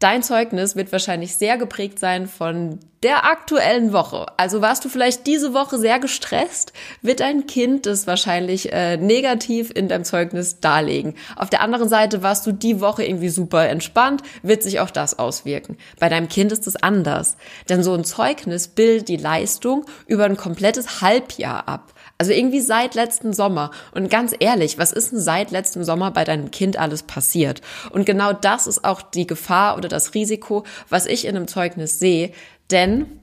Dein 0.00 0.22
Zeugnis 0.22 0.76
wird 0.76 0.92
wahrscheinlich 0.92 1.36
sehr 1.36 1.56
geprägt 1.56 1.98
sein 1.98 2.26
von 2.26 2.78
der 3.04 3.24
aktuellen 3.24 3.92
Woche. 3.92 4.26
Also 4.38 4.60
warst 4.60 4.84
du 4.84 4.88
vielleicht 4.88 5.26
diese 5.26 5.54
Woche 5.54 5.78
sehr 5.78 5.98
gestresst, 5.98 6.72
wird 7.00 7.20
dein 7.20 7.46
Kind 7.46 7.86
das 7.86 8.06
wahrscheinlich 8.06 8.72
äh, 8.72 8.96
negativ 8.96 9.70
in 9.70 9.88
deinem 9.88 10.04
Zeugnis 10.04 10.60
darlegen. 10.60 11.14
Auf 11.36 11.48
der 11.48 11.60
anderen 11.60 11.88
Seite 11.88 12.22
warst 12.22 12.46
du 12.46 12.52
die 12.52 12.80
Woche 12.80 13.04
irgendwie 13.04 13.28
super 13.28 13.68
entspannt, 13.68 14.22
wird 14.42 14.62
sich 14.62 14.80
auch 14.80 14.90
das 14.90 15.18
auswirken. 15.18 15.76
Bei 16.00 16.08
deinem 16.08 16.28
Kind 16.28 16.50
ist 16.50 16.66
es 16.66 16.76
anders. 16.76 17.36
Denn 17.68 17.82
so 17.82 17.94
ein 17.94 18.04
Zeugnis 18.04 18.68
bildet 18.68 19.08
die 19.08 19.16
Leistung 19.16 19.86
über 20.06 20.24
ein 20.24 20.36
komplettes 20.36 21.00
Halbjahr 21.00 21.68
ab. 21.68 21.93
Also 22.16 22.32
irgendwie 22.32 22.60
seit 22.60 22.94
letzten 22.94 23.32
Sommer. 23.32 23.70
Und 23.92 24.08
ganz 24.08 24.34
ehrlich, 24.38 24.78
was 24.78 24.92
ist 24.92 25.12
denn 25.12 25.20
seit 25.20 25.50
letztem 25.50 25.82
Sommer 25.82 26.10
bei 26.10 26.24
deinem 26.24 26.50
Kind 26.50 26.78
alles 26.78 27.02
passiert? 27.02 27.60
Und 27.90 28.06
genau 28.06 28.32
das 28.32 28.66
ist 28.66 28.84
auch 28.84 29.02
die 29.02 29.26
Gefahr 29.26 29.76
oder 29.76 29.88
das 29.88 30.14
Risiko, 30.14 30.64
was 30.88 31.06
ich 31.06 31.24
in 31.24 31.36
einem 31.36 31.48
Zeugnis 31.48 31.98
sehe. 31.98 32.30
Denn 32.70 33.20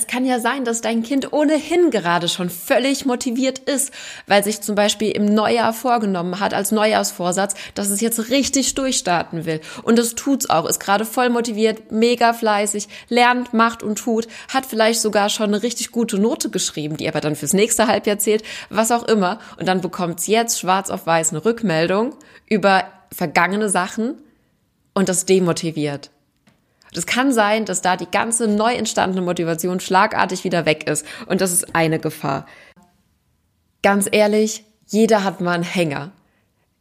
es 0.00 0.06
kann 0.06 0.24
ja 0.24 0.40
sein, 0.40 0.64
dass 0.64 0.80
dein 0.80 1.02
Kind 1.02 1.34
ohnehin 1.34 1.90
gerade 1.90 2.28
schon 2.28 2.48
völlig 2.48 3.04
motiviert 3.04 3.58
ist, 3.58 3.92
weil 4.26 4.42
sich 4.42 4.62
zum 4.62 4.74
Beispiel 4.74 5.10
im 5.10 5.26
Neujahr 5.26 5.74
vorgenommen 5.74 6.40
hat, 6.40 6.54
als 6.54 6.72
Neujahrsvorsatz, 6.72 7.54
dass 7.74 7.90
es 7.90 8.00
jetzt 8.00 8.30
richtig 8.30 8.74
durchstarten 8.74 9.44
will. 9.44 9.60
Und 9.82 9.98
es 9.98 10.14
tut's 10.14 10.48
auch, 10.48 10.64
ist 10.64 10.80
gerade 10.80 11.04
voll 11.04 11.28
motiviert, 11.28 11.92
mega 11.92 12.32
fleißig, 12.32 12.88
lernt, 13.10 13.52
macht 13.52 13.82
und 13.82 13.98
tut, 13.98 14.26
hat 14.48 14.64
vielleicht 14.64 15.02
sogar 15.02 15.28
schon 15.28 15.48
eine 15.48 15.62
richtig 15.62 15.90
gute 15.90 16.18
Note 16.18 16.48
geschrieben, 16.48 16.96
die 16.96 17.06
aber 17.06 17.20
dann 17.20 17.36
fürs 17.36 17.52
nächste 17.52 17.86
Halbjahr 17.86 18.18
zählt, 18.18 18.42
was 18.70 18.92
auch 18.92 19.06
immer. 19.06 19.38
Und 19.58 19.68
dann 19.68 19.82
bekommt's 19.82 20.26
jetzt 20.26 20.60
schwarz 20.60 20.88
auf 20.88 21.04
weiß 21.04 21.30
eine 21.30 21.44
Rückmeldung 21.44 22.14
über 22.48 22.84
vergangene 23.12 23.68
Sachen 23.68 24.14
und 24.94 25.10
das 25.10 25.26
demotiviert. 25.26 26.10
Das 26.94 27.06
kann 27.06 27.32
sein, 27.32 27.64
dass 27.64 27.82
da 27.82 27.96
die 27.96 28.10
ganze 28.10 28.48
neu 28.48 28.74
entstandene 28.74 29.22
Motivation 29.22 29.80
schlagartig 29.80 30.44
wieder 30.44 30.66
weg 30.66 30.88
ist. 30.88 31.06
Und 31.26 31.40
das 31.40 31.52
ist 31.52 31.74
eine 31.74 31.98
Gefahr. 31.98 32.46
Ganz 33.82 34.08
ehrlich, 34.10 34.64
jeder 34.86 35.24
hat 35.24 35.40
mal 35.40 35.52
einen 35.52 35.62
Hänger. 35.62 36.12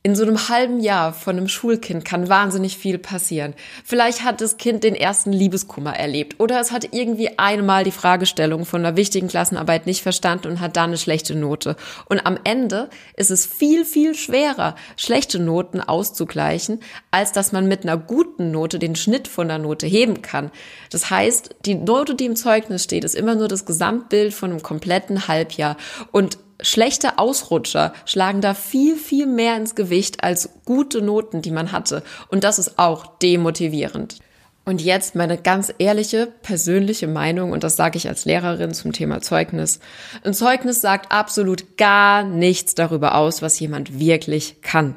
In 0.02 0.16
so 0.16 0.24
einem 0.24 0.48
halben 0.48 0.80
Jahr 0.80 1.12
von 1.12 1.36
einem 1.36 1.50
Schulkind 1.50 2.06
kann 2.06 2.30
wahnsinnig 2.30 2.78
viel 2.78 2.98
passieren. 2.98 3.54
Vielleicht 3.84 4.24
hat 4.24 4.40
das 4.40 4.56
Kind 4.56 4.86
den 4.86 4.96
ersten 4.96 5.34
Liebeskummer 5.34 5.94
erlebt 5.94 6.40
oder 6.40 6.58
es 6.62 6.72
hat 6.72 6.94
irgendwie 6.94 7.38
einmal 7.38 7.84
die 7.84 7.92
Fragestellung 7.92 8.64
von 8.64 8.86
einer 8.86 8.96
wichtigen 8.96 9.28
Klassenarbeit 9.28 9.88
nicht 9.88 10.02
verstanden 10.02 10.48
und 10.48 10.60
hat 10.62 10.78
da 10.78 10.86
eine 10.86 10.98
schlechte 10.98 11.36
Note. 11.36 11.76
Und 12.06 12.26
am 12.26 12.40
Ende 12.46 12.90
ist 13.18 13.30
es 13.30 13.46
viel, 13.46 13.84
viel 13.84 14.16
schwerer, 14.16 14.76
schlechte 14.96 15.38
Noten 15.38 15.82
auszugleichen, 15.82 16.80
als 17.12 17.34
dass 17.34 17.52
man 17.52 17.68
mit 17.68 17.84
einer 17.84 17.98
guten 17.98 18.52
Note 18.52 18.80
den 18.80 18.96
Schnitt 18.96 19.28
von 19.28 19.50
der 19.50 19.58
Note 19.58 19.86
heben 19.86 20.22
kann. 20.22 20.50
Das 20.92 21.10
heißt, 21.10 21.58
die 21.66 21.76
Note, 21.76 22.16
die 22.16 22.26
im 22.26 22.38
Zeugnis 22.38 22.86
steht, 22.86 23.04
ist 23.04 23.16
immer 23.16 23.36
nur 23.36 23.50
das 23.50 23.66
Gesamtbild 23.66 24.34
von 24.34 24.52
einem 24.52 24.64
kompletten 24.64 25.28
Halbjahr. 25.28 25.76
Und 26.14 26.38
schlechte 26.62 27.18
Ausrutscher 27.18 27.94
schlagen 28.06 28.42
da 28.42 28.54
viel, 28.54 28.96
viel 28.96 29.26
mehr 29.26 29.56
ins 29.56 29.76
Gewicht 29.76 30.24
als 30.24 30.50
gute 30.66 31.02
Noten, 31.02 31.42
die 31.42 31.52
man 31.52 31.72
hatte. 31.72 32.04
Und 32.30 32.44
das 32.44 32.60
ist 32.60 32.78
auch 32.80 33.18
demotivierend. 33.18 34.18
Und 34.66 34.82
jetzt 34.82 35.16
meine 35.16 35.38
ganz 35.38 35.74
ehrliche, 35.80 36.28
persönliche 36.28 37.08
Meinung, 37.08 37.54
und 37.54 37.64
das 37.64 37.76
sage 37.76 37.98
ich 37.98 38.08
als 38.08 38.26
Lehrerin 38.26 38.74
zum 38.74 38.94
Thema 38.94 39.22
Zeugnis. 39.22 39.80
Ein 40.24 40.34
Zeugnis 40.34 40.82
sagt 40.82 41.12
absolut 41.12 41.78
gar 41.78 42.24
nichts 42.24 42.76
darüber 42.76 43.16
aus, 43.16 43.42
was 43.42 43.60
jemand 43.60 43.98
wirklich 43.98 44.62
kann. 44.62 44.96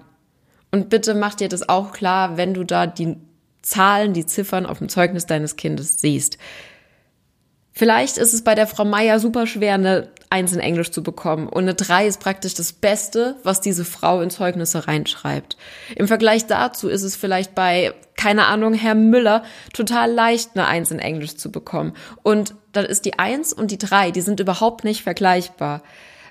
Und 0.73 0.90
bitte 0.90 1.14
mach 1.14 1.35
dir 1.35 1.49
das 1.49 1.69
auch 1.69 1.92
klar, 1.92 2.37
wenn 2.37 2.52
du 2.54 2.64
da 2.64 2.87
die 2.87 3.16
Zahlen, 3.62 4.12
die 4.12 4.26
Ziffern 4.26 4.66
auf 4.66 4.78
dem 4.78 4.88
Zeugnis 4.88 5.26
deines 5.26 5.57
Kindes 5.57 6.00
siehst. 6.00 6.37
Vielleicht 7.73 8.19
ist 8.19 8.35
es 8.35 8.45
bei 8.45 8.54
der 8.54 8.66
Frau 8.66 8.85
Meier 8.85 9.19
super 9.19 9.47
schwer, 9.47 9.75
eine 9.75 10.09
Eins 10.33 10.53
in 10.53 10.61
Englisch 10.61 10.91
zu 10.91 11.03
bekommen. 11.03 11.47
Und 11.47 11.65
eine 11.65 11.75
Drei 11.75 12.07
ist 12.07 12.19
praktisch 12.19 12.55
das 12.55 12.73
Beste, 12.73 13.37
was 13.45 13.61
diese 13.61 13.85
Frau 13.85 14.21
in 14.23 14.31
Zeugnisse 14.31 14.89
reinschreibt. 14.89 15.57
Im 15.95 16.09
Vergleich 16.09 16.47
dazu 16.47 16.89
ist 16.89 17.03
es 17.03 17.15
vielleicht 17.15 17.55
bei, 17.55 17.95
keine 18.17 18.47
Ahnung, 18.47 18.73
Herr 18.75 18.95
Müller 18.95 19.45
total 19.73 20.11
leicht, 20.11 20.51
eine 20.55 20.67
Eins 20.67 20.91
in 20.91 20.99
Englisch 20.99 21.37
zu 21.37 21.53
bekommen. 21.53 21.93
Und 22.23 22.55
dann 22.73 22.87
ist 22.87 23.05
die 23.05 23.19
Eins 23.19 23.53
und 23.53 23.71
die 23.71 23.79
Drei, 23.79 24.11
die 24.11 24.23
sind 24.23 24.41
überhaupt 24.41 24.85
nicht 24.85 25.03
vergleichbar. 25.03 25.83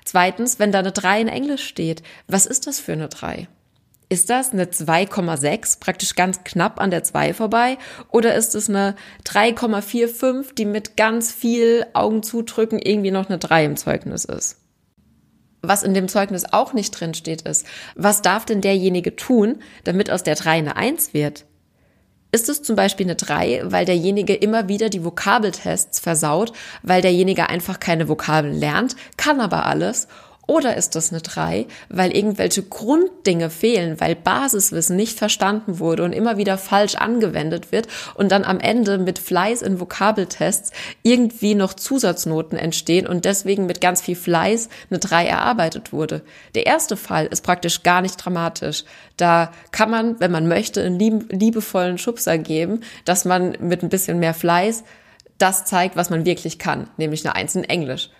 Zweitens, 0.04 0.58
wenn 0.58 0.72
da 0.72 0.80
eine 0.80 0.92
Drei 0.92 1.20
in 1.20 1.28
Englisch 1.28 1.64
steht, 1.64 2.02
was 2.26 2.44
ist 2.44 2.66
das 2.66 2.80
für 2.80 2.92
eine 2.92 3.08
Drei? 3.08 3.48
Ist 4.12 4.28
das 4.28 4.52
eine 4.52 4.66
2,6, 4.66 5.80
praktisch 5.80 6.14
ganz 6.14 6.44
knapp 6.44 6.78
an 6.78 6.90
der 6.90 7.02
2 7.02 7.32
vorbei? 7.32 7.78
Oder 8.10 8.34
ist 8.34 8.54
es 8.54 8.68
eine 8.68 8.94
3,45, 9.24 10.54
die 10.54 10.66
mit 10.66 10.98
ganz 10.98 11.32
viel 11.32 11.86
Augen 11.94 12.22
zudrücken 12.22 12.78
irgendwie 12.78 13.10
noch 13.10 13.30
eine 13.30 13.38
3 13.38 13.64
im 13.64 13.76
Zeugnis 13.78 14.26
ist? 14.26 14.58
Was 15.62 15.82
in 15.82 15.94
dem 15.94 16.08
Zeugnis 16.08 16.44
auch 16.52 16.74
nicht 16.74 16.90
drin 16.90 17.14
steht, 17.14 17.48
ist, 17.48 17.64
was 17.94 18.20
darf 18.20 18.44
denn 18.44 18.60
derjenige 18.60 19.16
tun, 19.16 19.60
damit 19.84 20.10
aus 20.10 20.22
der 20.22 20.34
3 20.34 20.50
eine 20.50 20.76
1 20.76 21.14
wird? 21.14 21.46
Ist 22.32 22.50
es 22.50 22.62
zum 22.62 22.76
Beispiel 22.76 23.06
eine 23.06 23.16
3, 23.16 23.62
weil 23.64 23.86
derjenige 23.86 24.34
immer 24.34 24.68
wieder 24.68 24.90
die 24.90 25.06
Vokabeltests 25.06 26.00
versaut, 26.00 26.52
weil 26.82 27.00
derjenige 27.00 27.48
einfach 27.48 27.80
keine 27.80 28.10
Vokabeln 28.10 28.52
lernt, 28.52 28.94
kann 29.16 29.40
aber 29.40 29.64
alles? 29.64 30.06
Oder 30.52 30.76
ist 30.76 30.96
das 30.96 31.12
eine 31.12 31.22
3, 31.22 31.64
weil 31.88 32.14
irgendwelche 32.14 32.62
Grunddinge 32.62 33.48
fehlen, 33.48 33.98
weil 34.02 34.14
Basiswissen 34.14 34.96
nicht 34.96 35.18
verstanden 35.18 35.78
wurde 35.78 36.02
und 36.02 36.12
immer 36.12 36.36
wieder 36.36 36.58
falsch 36.58 36.94
angewendet 36.94 37.72
wird 37.72 37.88
und 38.16 38.30
dann 38.30 38.44
am 38.44 38.60
Ende 38.60 38.98
mit 38.98 39.18
Fleiß 39.18 39.62
in 39.62 39.80
Vokabeltests 39.80 40.70
irgendwie 41.02 41.54
noch 41.54 41.72
Zusatznoten 41.72 42.58
entstehen 42.58 43.06
und 43.06 43.24
deswegen 43.24 43.64
mit 43.64 43.80
ganz 43.80 44.02
viel 44.02 44.14
Fleiß 44.14 44.68
eine 44.90 44.98
3 44.98 45.26
erarbeitet 45.26 45.90
wurde. 45.90 46.20
Der 46.54 46.66
erste 46.66 46.98
Fall 46.98 47.24
ist 47.24 47.44
praktisch 47.44 47.82
gar 47.82 48.02
nicht 48.02 48.18
dramatisch. 48.18 48.84
Da 49.16 49.52
kann 49.70 49.90
man, 49.90 50.20
wenn 50.20 50.32
man 50.32 50.48
möchte, 50.48 50.82
einen 50.82 50.98
liebevollen 51.30 51.96
Schubser 51.96 52.36
geben, 52.36 52.82
dass 53.06 53.24
man 53.24 53.56
mit 53.58 53.82
ein 53.82 53.88
bisschen 53.88 54.18
mehr 54.18 54.34
Fleiß 54.34 54.84
das 55.38 55.64
zeigt, 55.64 55.96
was 55.96 56.10
man 56.10 56.26
wirklich 56.26 56.58
kann, 56.58 56.90
nämlich 56.98 57.24
eine 57.24 57.36
Eins 57.36 57.54
in 57.54 57.64
Englisch. 57.64 58.10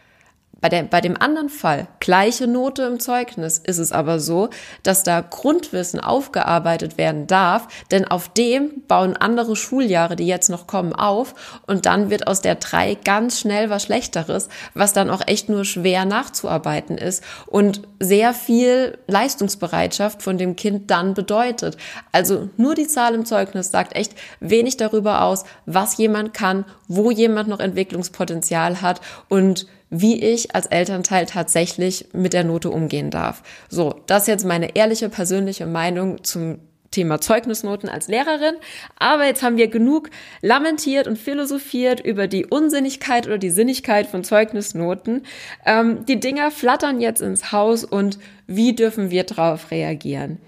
Bei, 0.63 0.69
der, 0.69 0.85
bei 0.85 1.01
dem 1.01 1.21
anderen 1.21 1.49
Fall, 1.49 1.89
gleiche 1.99 2.47
Note 2.47 2.85
im 2.85 3.01
Zeugnis, 3.01 3.59
ist 3.59 3.79
es 3.79 3.91
aber 3.91 4.21
so, 4.21 4.49
dass 4.85 5.03
da 5.03 5.21
Grundwissen 5.21 5.99
aufgearbeitet 5.99 6.97
werden 6.97 7.27
darf, 7.27 7.67
denn 7.91 8.07
auf 8.07 8.29
dem 8.29 8.71
bauen 8.87 9.17
andere 9.17 9.57
Schuljahre, 9.57 10.15
die 10.15 10.29
jetzt 10.29 10.51
noch 10.51 10.69
kommen, 10.69 10.93
auf 10.93 11.35
und 11.67 11.85
dann 11.85 12.11
wird 12.11 12.29
aus 12.29 12.43
der 12.43 12.55
drei 12.55 12.95
ganz 12.95 13.41
schnell 13.41 13.71
was 13.71 13.83
Schlechteres, 13.83 14.49
was 14.73 14.93
dann 14.93 15.11
auch 15.11 15.23
echt 15.27 15.49
nur 15.49 15.65
schwer 15.65 16.05
nachzuarbeiten 16.05 16.97
ist 16.97 17.25
und 17.47 17.83
sehr 17.99 18.33
viel 18.33 18.99
Leistungsbereitschaft 19.09 20.23
von 20.23 20.39
dem 20.39 20.55
Kind 20.55 20.93
dann 20.93 21.15
bedeutet. 21.15 21.77
Also 22.13 22.51
nur 22.57 22.77
die 22.77 22.87
Zahl 22.87 23.17
im 23.17 23.25
Zeugnis 23.25 23.73
sagt 23.73 23.97
echt 23.97 24.15
wenig 24.39 24.77
darüber 24.77 25.23
aus, 25.23 25.43
was 25.67 25.97
jemand 25.97 26.35
kann, 26.35 26.65
wo 26.87 27.11
jemand 27.11 27.49
noch 27.49 27.59
Entwicklungspotenzial 27.59 28.81
hat 28.81 29.01
und 29.29 29.67
wie 29.93 30.21
ich 30.25 30.55
als 30.55 30.67
Elternteil 30.67 31.27
tatsächlich 31.27 32.07
mit 32.15 32.33
der 32.33 32.45
Note 32.45 32.71
umgehen 32.71 33.11
darf. 33.11 33.43
So, 33.69 33.95
das 34.07 34.23
ist 34.23 34.29
jetzt 34.29 34.47
meine 34.47 34.75
ehrliche 34.75 35.11
persönliche 35.11 35.67
Meinung 35.67 36.25
zum 36.25 36.59
Thema 36.91 37.21
Zeugnisnoten 37.21 37.89
als 37.89 38.09
Lehrerin. 38.09 38.55
Aber 38.99 39.27
jetzt 39.27 39.43
haben 39.43 39.59
wir 39.59 39.69
genug 39.69 40.09
lamentiert 40.41 41.07
und 41.07 41.19
philosophiert 41.19 42.01
über 42.01 42.27
die 42.27 42.47
Unsinnigkeit 42.47 43.27
oder 43.27 43.39
die 43.39 43.51
Sinnigkeit 43.51 44.07
von 44.07 44.25
Zeugnisnoten. 44.25 45.25
Ähm, 45.67 46.07
die 46.07 46.21
Dinger 46.21 46.51
flattern 46.51 47.01
jetzt 47.01 47.21
ins 47.21 47.53
Haus 47.53 47.85
und 47.85 48.19
wie 48.47 48.75
dürfen 48.75 49.11
wir 49.11 49.25
darauf 49.25 49.71
reagieren? 49.71 50.39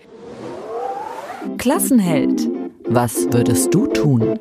Klassenheld. 1.59 2.49
Was 2.87 3.27
würdest 3.31 3.75
du 3.75 3.87
tun? 3.89 4.39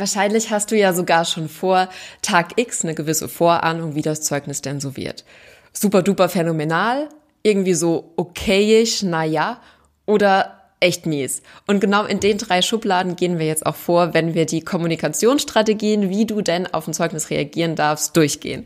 Wahrscheinlich 0.00 0.50
hast 0.50 0.70
du 0.70 0.78
ja 0.78 0.94
sogar 0.94 1.26
schon 1.26 1.50
vor 1.50 1.90
Tag 2.22 2.52
X 2.56 2.84
eine 2.84 2.94
gewisse 2.94 3.28
Vorahnung, 3.28 3.94
wie 3.94 4.00
das 4.00 4.22
Zeugnis 4.22 4.62
denn 4.62 4.80
so 4.80 4.96
wird. 4.96 5.26
Super 5.74 6.00
duper 6.00 6.30
phänomenal, 6.30 7.10
irgendwie 7.42 7.74
so 7.74 8.14
okayisch, 8.16 9.02
naja, 9.02 9.60
oder 10.06 10.72
echt 10.80 11.04
mies. 11.04 11.42
Und 11.66 11.80
genau 11.80 12.06
in 12.06 12.18
den 12.18 12.38
drei 12.38 12.62
Schubladen 12.62 13.14
gehen 13.14 13.38
wir 13.38 13.46
jetzt 13.46 13.66
auch 13.66 13.76
vor, 13.76 14.14
wenn 14.14 14.32
wir 14.32 14.46
die 14.46 14.62
Kommunikationsstrategien, 14.62 16.08
wie 16.08 16.24
du 16.24 16.40
denn 16.40 16.66
auf 16.72 16.88
ein 16.88 16.94
Zeugnis 16.94 17.28
reagieren 17.28 17.76
darfst, 17.76 18.16
durchgehen. 18.16 18.64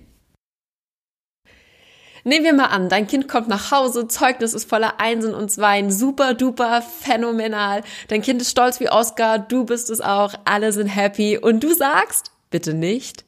Nehmen 2.26 2.46
wir 2.46 2.54
mal 2.54 2.66
an, 2.66 2.88
dein 2.88 3.06
Kind 3.06 3.28
kommt 3.28 3.48
nach 3.48 3.70
Hause, 3.70 4.08
Zeugnis 4.08 4.54
ist 4.54 4.68
voller 4.68 4.98
Einsen 4.98 5.34
und 5.34 5.50
Zweien, 5.50 5.90
super 5.90 6.32
duper 6.32 6.80
phänomenal. 6.80 7.82
Dein 8.08 8.22
Kind 8.22 8.40
ist 8.40 8.50
stolz 8.50 8.80
wie 8.80 8.88
Oscar, 8.88 9.38
du 9.38 9.64
bist 9.64 9.90
es 9.90 10.00
auch, 10.00 10.32
alle 10.46 10.72
sind 10.72 10.86
happy 10.86 11.36
und 11.36 11.62
du 11.62 11.74
sagst, 11.74 12.30
bitte 12.48 12.72
nicht, 12.72 13.26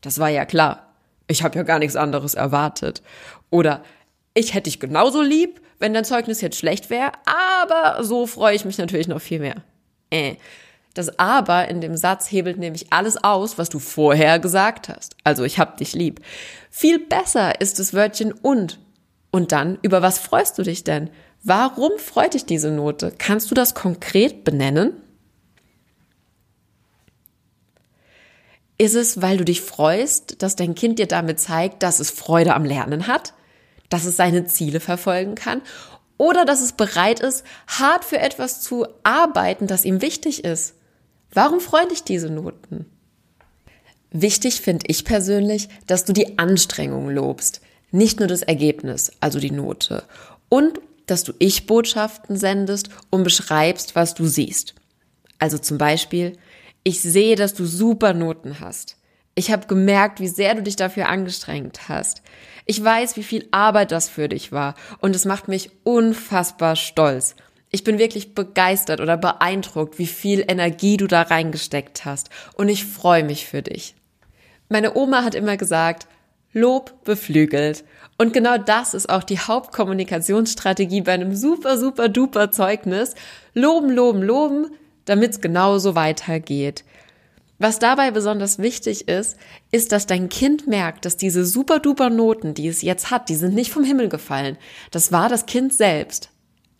das 0.00 0.20
war 0.20 0.28
ja 0.28 0.44
klar. 0.44 0.94
Ich 1.26 1.42
habe 1.42 1.56
ja 1.56 1.64
gar 1.64 1.80
nichts 1.80 1.96
anderes 1.96 2.34
erwartet. 2.34 3.02
Oder 3.50 3.82
ich 4.32 4.54
hätte 4.54 4.70
dich 4.70 4.78
genauso 4.78 5.22
lieb, 5.22 5.60
wenn 5.80 5.92
dein 5.92 6.04
Zeugnis 6.04 6.40
jetzt 6.40 6.58
schlecht 6.58 6.88
wäre, 6.88 7.10
aber 7.24 8.04
so 8.04 8.28
freue 8.28 8.54
ich 8.54 8.64
mich 8.64 8.78
natürlich 8.78 9.08
noch 9.08 9.20
viel 9.20 9.40
mehr. 9.40 9.56
Äh. 10.10 10.36
Das 10.96 11.18
aber 11.18 11.68
in 11.68 11.82
dem 11.82 11.94
Satz 11.94 12.32
hebelt 12.32 12.56
nämlich 12.56 12.86
alles 12.90 13.22
aus, 13.22 13.58
was 13.58 13.68
du 13.68 13.78
vorher 13.78 14.38
gesagt 14.38 14.88
hast. 14.88 15.14
Also 15.24 15.44
ich 15.44 15.58
hab 15.58 15.76
dich 15.76 15.92
lieb. 15.92 16.22
Viel 16.70 16.98
besser 16.98 17.60
ist 17.60 17.78
das 17.78 17.92
Wörtchen 17.92 18.32
und. 18.32 18.78
Und 19.30 19.52
dann, 19.52 19.78
über 19.82 20.00
was 20.00 20.18
freust 20.18 20.56
du 20.56 20.62
dich 20.62 20.84
denn? 20.84 21.10
Warum 21.44 21.98
freut 21.98 22.32
dich 22.32 22.46
diese 22.46 22.70
Note? 22.70 23.12
Kannst 23.18 23.50
du 23.50 23.54
das 23.54 23.74
konkret 23.74 24.42
benennen? 24.42 24.94
Ist 28.78 28.94
es, 28.94 29.20
weil 29.20 29.36
du 29.36 29.44
dich 29.44 29.60
freust, 29.60 30.42
dass 30.42 30.56
dein 30.56 30.74
Kind 30.74 30.98
dir 30.98 31.06
damit 31.06 31.40
zeigt, 31.40 31.82
dass 31.82 32.00
es 32.00 32.10
Freude 32.10 32.54
am 32.54 32.64
Lernen 32.64 33.06
hat, 33.06 33.34
dass 33.90 34.06
es 34.06 34.16
seine 34.16 34.46
Ziele 34.46 34.80
verfolgen 34.80 35.34
kann 35.34 35.60
oder 36.16 36.46
dass 36.46 36.62
es 36.62 36.72
bereit 36.72 37.20
ist, 37.20 37.44
hart 37.66 38.02
für 38.02 38.18
etwas 38.18 38.62
zu 38.62 38.86
arbeiten, 39.02 39.66
das 39.66 39.84
ihm 39.84 40.00
wichtig 40.00 40.42
ist? 40.42 40.75
Warum 41.32 41.60
freuen 41.60 41.88
dich 41.88 42.02
diese 42.02 42.30
Noten? 42.30 42.86
Wichtig 44.10 44.60
finde 44.60 44.86
ich 44.88 45.04
persönlich, 45.04 45.68
dass 45.86 46.04
du 46.04 46.12
die 46.12 46.38
Anstrengung 46.38 47.10
lobst, 47.10 47.60
nicht 47.90 48.18
nur 48.18 48.28
das 48.28 48.42
Ergebnis, 48.42 49.12
also 49.20 49.38
die 49.38 49.50
Note. 49.50 50.04
Und 50.48 50.80
dass 51.06 51.24
du 51.24 51.32
Ich-Botschaften 51.38 52.36
sendest 52.36 52.90
und 53.10 53.24
beschreibst, 53.24 53.94
was 53.94 54.14
du 54.14 54.26
siehst. 54.26 54.74
Also 55.38 55.58
zum 55.58 55.78
Beispiel, 55.78 56.32
ich 56.82 57.00
sehe, 57.00 57.36
dass 57.36 57.54
du 57.54 57.66
super 57.66 58.14
Noten 58.14 58.60
hast. 58.60 58.96
Ich 59.34 59.50
habe 59.50 59.66
gemerkt, 59.66 60.20
wie 60.20 60.28
sehr 60.28 60.54
du 60.54 60.62
dich 60.62 60.76
dafür 60.76 61.08
angestrengt 61.08 61.88
hast. 61.88 62.22
Ich 62.64 62.82
weiß, 62.82 63.16
wie 63.16 63.22
viel 63.22 63.46
Arbeit 63.50 63.92
das 63.92 64.08
für 64.08 64.28
dich 64.28 64.50
war 64.50 64.74
und 65.00 65.14
es 65.14 65.24
macht 65.24 65.46
mich 65.46 65.70
unfassbar 65.84 66.74
stolz. 66.74 67.36
Ich 67.70 67.84
bin 67.84 67.98
wirklich 67.98 68.34
begeistert 68.34 69.00
oder 69.00 69.16
beeindruckt, 69.16 69.98
wie 69.98 70.06
viel 70.06 70.44
Energie 70.46 70.96
du 70.96 71.06
da 71.06 71.22
reingesteckt 71.22 72.04
hast. 72.04 72.30
Und 72.54 72.68
ich 72.68 72.84
freue 72.84 73.24
mich 73.24 73.46
für 73.46 73.62
dich. 73.62 73.94
Meine 74.68 74.96
Oma 74.96 75.24
hat 75.24 75.34
immer 75.34 75.56
gesagt, 75.56 76.06
Lob 76.52 77.04
beflügelt. 77.04 77.84
Und 78.16 78.32
genau 78.32 78.56
das 78.56 78.94
ist 78.94 79.10
auch 79.10 79.24
die 79.24 79.38
Hauptkommunikationsstrategie 79.38 81.02
bei 81.02 81.12
einem 81.12 81.36
super, 81.36 81.76
super 81.76 82.08
duper 82.08 82.50
Zeugnis. 82.50 83.14
Loben, 83.52 83.90
loben, 83.90 84.22
loben, 84.22 84.70
damit 85.04 85.32
es 85.32 85.40
genauso 85.42 85.94
weitergeht. 85.94 86.82
Was 87.58 87.78
dabei 87.78 88.10
besonders 88.10 88.58
wichtig 88.58 89.08
ist, 89.08 89.36
ist, 89.70 89.92
dass 89.92 90.06
dein 90.06 90.28
Kind 90.28 90.66
merkt, 90.66 91.04
dass 91.04 91.16
diese 91.16 91.44
super 91.44 91.78
duper 91.78 92.10
Noten, 92.10 92.54
die 92.54 92.68
es 92.68 92.82
jetzt 92.82 93.10
hat, 93.10 93.28
die 93.28 93.34
sind 93.34 93.54
nicht 93.54 93.70
vom 93.70 93.84
Himmel 93.84 94.08
gefallen. 94.08 94.56
Das 94.90 95.12
war 95.12 95.28
das 95.28 95.46
Kind 95.46 95.72
selbst. 95.72 96.30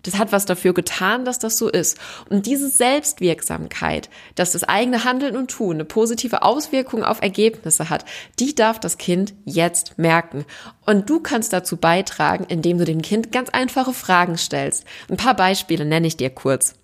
Das 0.06 0.18
hat 0.18 0.30
was 0.30 0.46
dafür 0.46 0.72
getan, 0.72 1.24
dass 1.24 1.40
das 1.40 1.58
so 1.58 1.68
ist. 1.68 1.98
Und 2.30 2.46
diese 2.46 2.68
Selbstwirksamkeit, 2.68 4.08
dass 4.36 4.52
das 4.52 4.62
eigene 4.62 5.02
Handeln 5.02 5.36
und 5.36 5.50
Tun 5.50 5.76
eine 5.76 5.84
positive 5.84 6.42
Auswirkung 6.42 7.02
auf 7.02 7.20
Ergebnisse 7.20 7.90
hat, 7.90 8.04
die 8.38 8.54
darf 8.54 8.78
das 8.78 8.98
Kind 8.98 9.34
jetzt 9.44 9.98
merken. 9.98 10.44
Und 10.84 11.10
du 11.10 11.18
kannst 11.18 11.52
dazu 11.52 11.76
beitragen, 11.76 12.44
indem 12.48 12.78
du 12.78 12.84
dem 12.84 13.02
Kind 13.02 13.32
ganz 13.32 13.50
einfache 13.50 13.92
Fragen 13.92 14.38
stellst. 14.38 14.84
Ein 15.10 15.16
paar 15.16 15.34
Beispiele 15.34 15.84
nenne 15.84 16.06
ich 16.06 16.16
dir 16.16 16.30
kurz. 16.30 16.74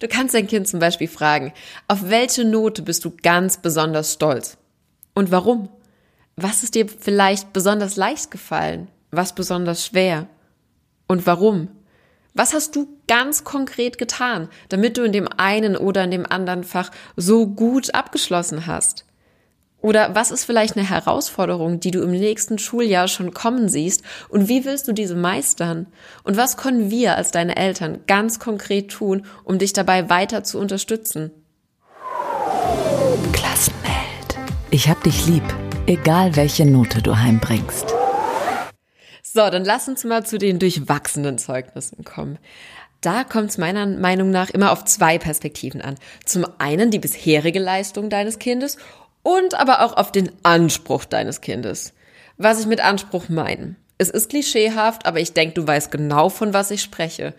Du 0.00 0.08
kannst 0.08 0.34
dein 0.34 0.48
Kind 0.48 0.66
zum 0.66 0.80
Beispiel 0.80 1.08
fragen, 1.08 1.52
auf 1.86 2.10
welche 2.10 2.44
Note 2.44 2.82
bist 2.82 3.04
du 3.04 3.12
ganz 3.22 3.58
besonders 3.58 4.14
stolz? 4.14 4.56
Und 5.14 5.30
warum? 5.30 5.68
Was 6.34 6.64
ist 6.64 6.74
dir 6.74 6.88
vielleicht 6.88 7.52
besonders 7.52 7.94
leicht 7.94 8.32
gefallen? 8.32 8.88
Was 9.12 9.34
besonders 9.34 9.86
schwer? 9.86 10.28
Und 11.08 11.26
warum? 11.26 11.68
Was 12.34 12.54
hast 12.54 12.76
du 12.76 12.86
ganz 13.08 13.42
konkret 13.42 13.98
getan, 13.98 14.48
damit 14.68 14.96
du 14.96 15.02
in 15.02 15.12
dem 15.12 15.26
einen 15.26 15.76
oder 15.76 16.04
in 16.04 16.12
dem 16.12 16.24
anderen 16.24 16.62
Fach 16.62 16.90
so 17.16 17.48
gut 17.48 17.94
abgeschlossen 17.94 18.66
hast? 18.66 19.06
Oder 19.80 20.14
was 20.14 20.30
ist 20.30 20.44
vielleicht 20.44 20.76
eine 20.76 20.88
Herausforderung, 20.88 21.80
die 21.80 21.90
du 21.90 22.02
im 22.02 22.10
nächsten 22.10 22.58
Schuljahr 22.58 23.08
schon 23.08 23.32
kommen 23.32 23.68
siehst 23.68 24.02
und 24.28 24.48
wie 24.48 24.64
willst 24.64 24.88
du 24.88 24.92
diese 24.92 25.14
meistern? 25.14 25.86
Und 26.24 26.36
was 26.36 26.56
können 26.56 26.90
wir 26.90 27.16
als 27.16 27.30
deine 27.30 27.56
Eltern 27.56 28.00
ganz 28.06 28.38
konkret 28.38 28.90
tun, 28.90 29.24
um 29.44 29.58
dich 29.58 29.72
dabei 29.72 30.10
weiter 30.10 30.44
zu 30.44 30.58
unterstützen? 30.58 31.30
Klassenwelt. 33.32 34.38
Ich 34.70 34.88
hab 34.88 35.02
dich 35.04 35.26
lieb, 35.26 35.44
egal 35.86 36.36
welche 36.36 36.66
Note 36.66 37.00
du 37.00 37.16
heimbringst. 37.16 37.97
So, 39.38 39.48
dann 39.50 39.64
lass 39.64 39.86
uns 39.86 40.02
mal 40.02 40.26
zu 40.26 40.36
den 40.36 40.58
durchwachsenen 40.58 41.38
Zeugnissen 41.38 42.02
kommen. 42.02 42.40
Da 43.00 43.22
kommt 43.22 43.50
es 43.50 43.56
meiner 43.56 43.86
Meinung 43.86 44.32
nach 44.32 44.50
immer 44.50 44.72
auf 44.72 44.84
zwei 44.84 45.16
Perspektiven 45.16 45.80
an. 45.80 45.94
Zum 46.24 46.44
einen 46.58 46.90
die 46.90 46.98
bisherige 46.98 47.60
Leistung 47.60 48.10
deines 48.10 48.40
Kindes 48.40 48.78
und 49.22 49.54
aber 49.54 49.82
auch 49.82 49.96
auf 49.96 50.10
den 50.10 50.32
Anspruch 50.42 51.04
deines 51.04 51.40
Kindes. 51.40 51.92
Was 52.36 52.58
ich 52.58 52.66
mit 52.66 52.80
Anspruch 52.80 53.28
meine. 53.28 53.76
Es 53.96 54.10
ist 54.10 54.30
klischeehaft, 54.30 55.06
aber 55.06 55.20
ich 55.20 55.34
denke, 55.34 55.54
du 55.54 55.64
weißt 55.64 55.92
genau, 55.92 56.30
von 56.30 56.52
was 56.52 56.72
ich 56.72 56.82
spreche. 56.82 57.32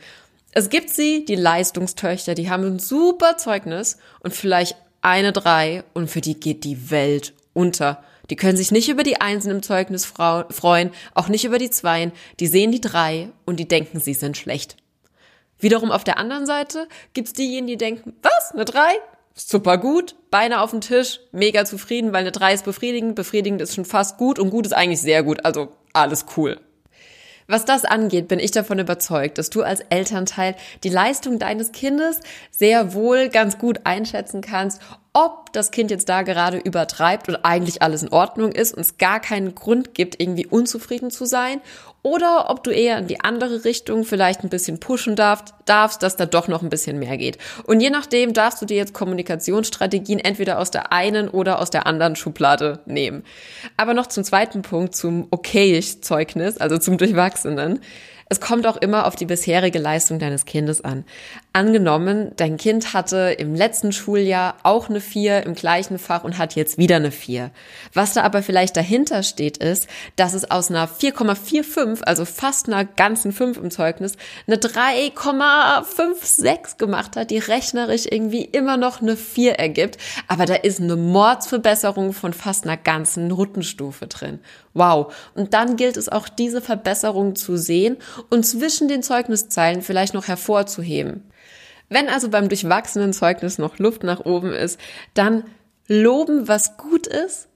Es 0.53 0.69
gibt 0.69 0.91
sie, 0.91 1.25
die 1.25 1.35
Leistungstöchter, 1.35 2.33
die 2.33 2.49
haben 2.49 2.63
ein 2.63 2.79
super 2.79 3.35
Zeugnis 3.35 3.97
und 4.21 4.33
vielleicht 4.33 4.77
eine 5.01 5.33
drei 5.33 5.83
und 5.93 6.09
für 6.09 6.21
die 6.21 6.39
geht 6.39 6.63
die 6.63 6.91
Welt 6.91 7.33
unter. 7.51 8.01
Die 8.29 8.35
können 8.35 8.57
sich 8.57 8.71
nicht 8.71 8.89
über 8.89 9.03
die 9.03 9.21
Einsen 9.21 9.51
im 9.51 9.63
Zeugnis 9.63 10.05
freuen, 10.05 10.91
auch 11.15 11.29
nicht 11.29 11.45
über 11.45 11.57
die 11.57 11.71
Zweien. 11.71 12.11
Die 12.39 12.47
sehen 12.47 12.71
die 12.71 12.81
drei 12.81 13.29
und 13.45 13.59
die 13.59 13.67
denken, 13.67 13.99
sie 13.99 14.13
sind 14.13 14.37
schlecht. 14.37 14.77
Wiederum 15.59 15.91
auf 15.91 16.03
der 16.03 16.17
anderen 16.17 16.45
Seite 16.45 16.87
gibt's 17.13 17.33
diejenigen, 17.33 17.67
die 17.67 17.77
denken, 17.77 18.13
was, 18.21 18.51
eine 18.53 18.65
drei? 18.65 18.93
Super 19.35 19.77
gut, 19.77 20.15
Beine 20.31 20.61
auf 20.61 20.71
dem 20.71 20.81
Tisch, 20.81 21.19
mega 21.31 21.65
zufrieden, 21.65 22.11
weil 22.11 22.21
eine 22.21 22.31
drei 22.31 22.53
ist 22.53 22.65
befriedigend, 22.65 23.15
befriedigend 23.15 23.61
ist 23.61 23.75
schon 23.75 23.85
fast 23.85 24.17
gut 24.17 24.37
und 24.37 24.49
gut 24.49 24.65
ist 24.65 24.73
eigentlich 24.73 25.01
sehr 25.01 25.23
gut, 25.23 25.45
also 25.45 25.69
alles 25.93 26.25
cool. 26.35 26.59
Was 27.51 27.65
das 27.65 27.83
angeht, 27.83 28.27
bin 28.27 28.37
ich 28.37 28.51
davon 28.51 28.77
überzeugt, 28.77 29.39
dass 29.39 29.49
du 29.49 29.63
als 29.63 29.79
Elternteil 29.89 30.55
die 30.83 30.89
Leistung 30.89 31.39
deines 31.39 31.71
Kindes 31.71 32.19
sehr 32.51 32.93
wohl 32.93 33.29
ganz 33.29 33.57
gut 33.57 33.79
einschätzen 33.85 34.41
kannst, 34.41 34.79
ob 35.13 35.51
das 35.51 35.71
Kind 35.71 35.89
jetzt 35.89 36.09
da 36.09 36.21
gerade 36.21 36.59
übertreibt 36.59 37.27
und 37.27 37.37
eigentlich 37.37 37.81
alles 37.81 38.03
in 38.03 38.09
Ordnung 38.09 38.51
ist 38.51 38.75
und 38.75 38.81
es 38.81 38.99
gar 38.99 39.19
keinen 39.19 39.55
Grund 39.55 39.95
gibt, 39.95 40.21
irgendwie 40.21 40.45
unzufrieden 40.45 41.09
zu 41.09 41.25
sein, 41.25 41.59
oder 42.01 42.49
ob 42.49 42.63
du 42.63 42.71
eher 42.71 42.97
in 42.97 43.07
die 43.07 43.19
andere 43.21 43.65
Richtung 43.65 44.05
vielleicht 44.05 44.43
ein 44.43 44.49
bisschen 44.49 44.79
pushen 44.79 45.15
darfst, 45.15 45.53
darfst, 45.65 46.01
dass 46.01 46.15
da 46.15 46.25
doch 46.25 46.47
noch 46.47 46.61
ein 46.61 46.69
bisschen 46.69 46.97
mehr 46.97 47.17
geht. 47.17 47.37
Und 47.65 47.81
je 47.81 47.89
nachdem 47.89 48.33
darfst 48.33 48.61
du 48.61 48.65
dir 48.65 48.77
jetzt 48.77 48.93
Kommunikationsstrategien 48.93 50.19
entweder 50.19 50.59
aus 50.59 50.71
der 50.71 50.93
einen 50.93 51.27
oder 51.27 51.59
aus 51.59 51.69
der 51.69 51.87
anderen 51.87 52.15
Schublade 52.15 52.79
nehmen. 52.85 53.23
Aber 53.75 53.93
noch 53.93 54.07
zum 54.07 54.23
zweiten 54.23 54.61
Punkt, 54.61 54.95
zum 54.95 55.27
okayisch 55.31 56.01
Zeugnis, 56.01 56.57
also 56.57 56.77
zum 56.77 56.97
Durchwachsenen. 56.97 57.81
Es 58.31 58.39
kommt 58.39 58.67
auch 58.67 58.77
immer 58.77 59.07
auf 59.07 59.15
die 59.15 59.25
bisherige 59.25 59.79
Leistung 59.79 60.19
deines 60.19 60.45
Kindes 60.45 60.83
an. 60.83 61.03
Angenommen, 61.51 62.31
dein 62.35 62.57
Kind 62.57 62.93
hatte 62.93 63.35
im 63.39 63.55
letzten 63.55 63.91
Schuljahr 63.91 64.57
auch 64.61 64.87
eine 64.87 65.01
4 65.01 65.47
im 65.47 65.55
gleichen 65.55 65.97
Fach 65.97 66.23
und 66.23 66.37
hat 66.37 66.53
jetzt 66.53 66.77
wieder 66.77 66.97
eine 66.97 67.09
4. 67.09 67.49
Was 67.95 68.13
da 68.13 68.21
aber 68.21 68.43
vielleicht 68.43 68.77
dahinter 68.77 69.23
steht, 69.23 69.57
ist, 69.57 69.87
dass 70.15 70.35
es 70.35 70.51
aus 70.51 70.69
einer 70.69 70.87
4,45, 70.87 72.03
also 72.03 72.23
fast 72.23 72.67
einer 72.67 72.85
ganzen 72.85 73.31
5 73.31 73.57
im 73.57 73.71
Zeugnis, 73.71 74.15
eine 74.45 74.57
3,56 74.57 76.77
gemacht 76.77 77.15
hat, 77.15 77.31
die 77.31 77.39
rechnerisch 77.39 78.05
irgendwie 78.05 78.45
immer 78.45 78.77
noch 78.77 79.01
eine 79.01 79.17
4 79.17 79.57
ergibt. 79.57 79.97
Aber 80.27 80.45
da 80.45 80.53
ist 80.53 80.79
eine 80.79 80.97
Mordsverbesserung 80.97 82.13
von 82.13 82.33
fast 82.33 82.65
einer 82.65 82.77
ganzen 82.77 83.27
Notenstufe 83.27 84.05
drin. 84.05 84.37
Wow. 84.73 85.13
Und 85.35 85.53
dann 85.53 85.75
gilt 85.75 85.97
es 85.97 86.09
auch, 86.09 86.29
diese 86.29 86.61
Verbesserung 86.61 87.35
zu 87.35 87.57
sehen 87.57 87.97
und 88.29 88.45
zwischen 88.45 88.87
den 88.87 89.03
Zeugniszeilen 89.03 89.81
vielleicht 89.81 90.13
noch 90.13 90.27
hervorzuheben. 90.27 91.23
Wenn 91.89 92.07
also 92.07 92.29
beim 92.29 92.49
durchwachsenen 92.49 93.13
Zeugnis 93.13 93.57
noch 93.57 93.79
Luft 93.79 94.03
nach 94.03 94.25
oben 94.25 94.53
ist, 94.53 94.79
dann 95.15 95.43
loben, 95.87 96.47
was 96.47 96.77
gut 96.77 97.07
ist 97.07 97.47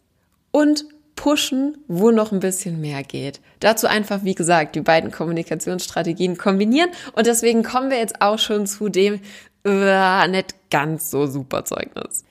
und 0.52 0.86
pushen, 1.16 1.78
wo 1.88 2.10
noch 2.10 2.32
ein 2.32 2.40
bisschen 2.40 2.82
mehr 2.82 3.04
geht. 3.04 3.40
Dazu 3.60 3.86
einfach, 3.86 4.24
wie 4.24 4.34
gesagt, 4.34 4.76
die 4.76 4.82
beiden 4.82 5.12
Kommunikationsstrategien 5.12 6.38
kombinieren 6.38 6.90
und 7.14 7.28
deswegen 7.28 7.62
kommen 7.64 7.92
wir 7.92 8.00
jetzt 8.00 8.22
auch 8.22 8.40
schon 8.40 8.66
zu 8.66 8.90
dem 8.90 9.22
äh, 9.64 10.28
nicht 10.28 10.56
ganz 10.72 11.12
so 11.12 11.28
super 11.28 11.64
Zeugnis. 11.64 12.26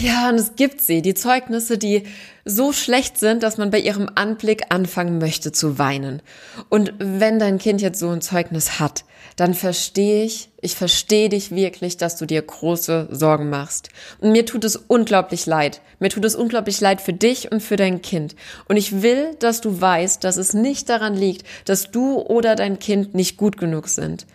Ja, 0.00 0.30
und 0.30 0.36
es 0.36 0.56
gibt 0.56 0.80
sie, 0.80 1.02
die 1.02 1.14
Zeugnisse, 1.14 1.76
die 1.76 2.04
so 2.44 2.72
schlecht 2.72 3.18
sind, 3.18 3.42
dass 3.42 3.58
man 3.58 3.70
bei 3.70 3.78
ihrem 3.78 4.08
Anblick 4.14 4.62
anfangen 4.70 5.18
möchte 5.18 5.52
zu 5.52 5.78
weinen. 5.78 6.22
Und 6.70 6.94
wenn 6.98 7.38
dein 7.38 7.58
Kind 7.58 7.82
jetzt 7.82 7.98
so 7.98 8.08
ein 8.08 8.22
Zeugnis 8.22 8.80
hat, 8.80 9.04
dann 9.36 9.54
verstehe 9.54 10.24
ich, 10.24 10.50
ich 10.60 10.74
verstehe 10.74 11.28
dich 11.28 11.50
wirklich, 11.50 11.96
dass 11.96 12.16
du 12.16 12.26
dir 12.26 12.40
große 12.40 13.08
Sorgen 13.10 13.50
machst. 13.50 13.90
Und 14.20 14.32
mir 14.32 14.46
tut 14.46 14.64
es 14.64 14.76
unglaublich 14.76 15.46
leid. 15.46 15.80
Mir 16.00 16.08
tut 16.08 16.24
es 16.24 16.34
unglaublich 16.34 16.80
leid 16.80 17.00
für 17.00 17.12
dich 17.12 17.52
und 17.52 17.62
für 17.62 17.76
dein 17.76 18.00
Kind. 18.00 18.34
Und 18.68 18.76
ich 18.76 19.02
will, 19.02 19.36
dass 19.38 19.60
du 19.60 19.80
weißt, 19.80 20.24
dass 20.24 20.38
es 20.38 20.54
nicht 20.54 20.88
daran 20.88 21.14
liegt, 21.14 21.44
dass 21.66 21.90
du 21.90 22.18
oder 22.18 22.56
dein 22.56 22.78
Kind 22.78 23.14
nicht 23.14 23.36
gut 23.36 23.58
genug 23.58 23.88
sind. 23.88 24.26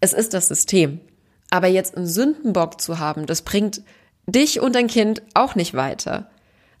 Es 0.00 0.12
ist 0.12 0.32
das 0.32 0.48
System. 0.48 1.00
Aber 1.50 1.66
jetzt 1.66 1.96
einen 1.96 2.06
Sündenbock 2.06 2.80
zu 2.80 2.98
haben, 2.98 3.26
das 3.26 3.42
bringt 3.42 3.82
dich 4.28 4.60
und 4.60 4.74
dein 4.74 4.86
Kind 4.86 5.22
auch 5.34 5.54
nicht 5.54 5.74
weiter. 5.74 6.30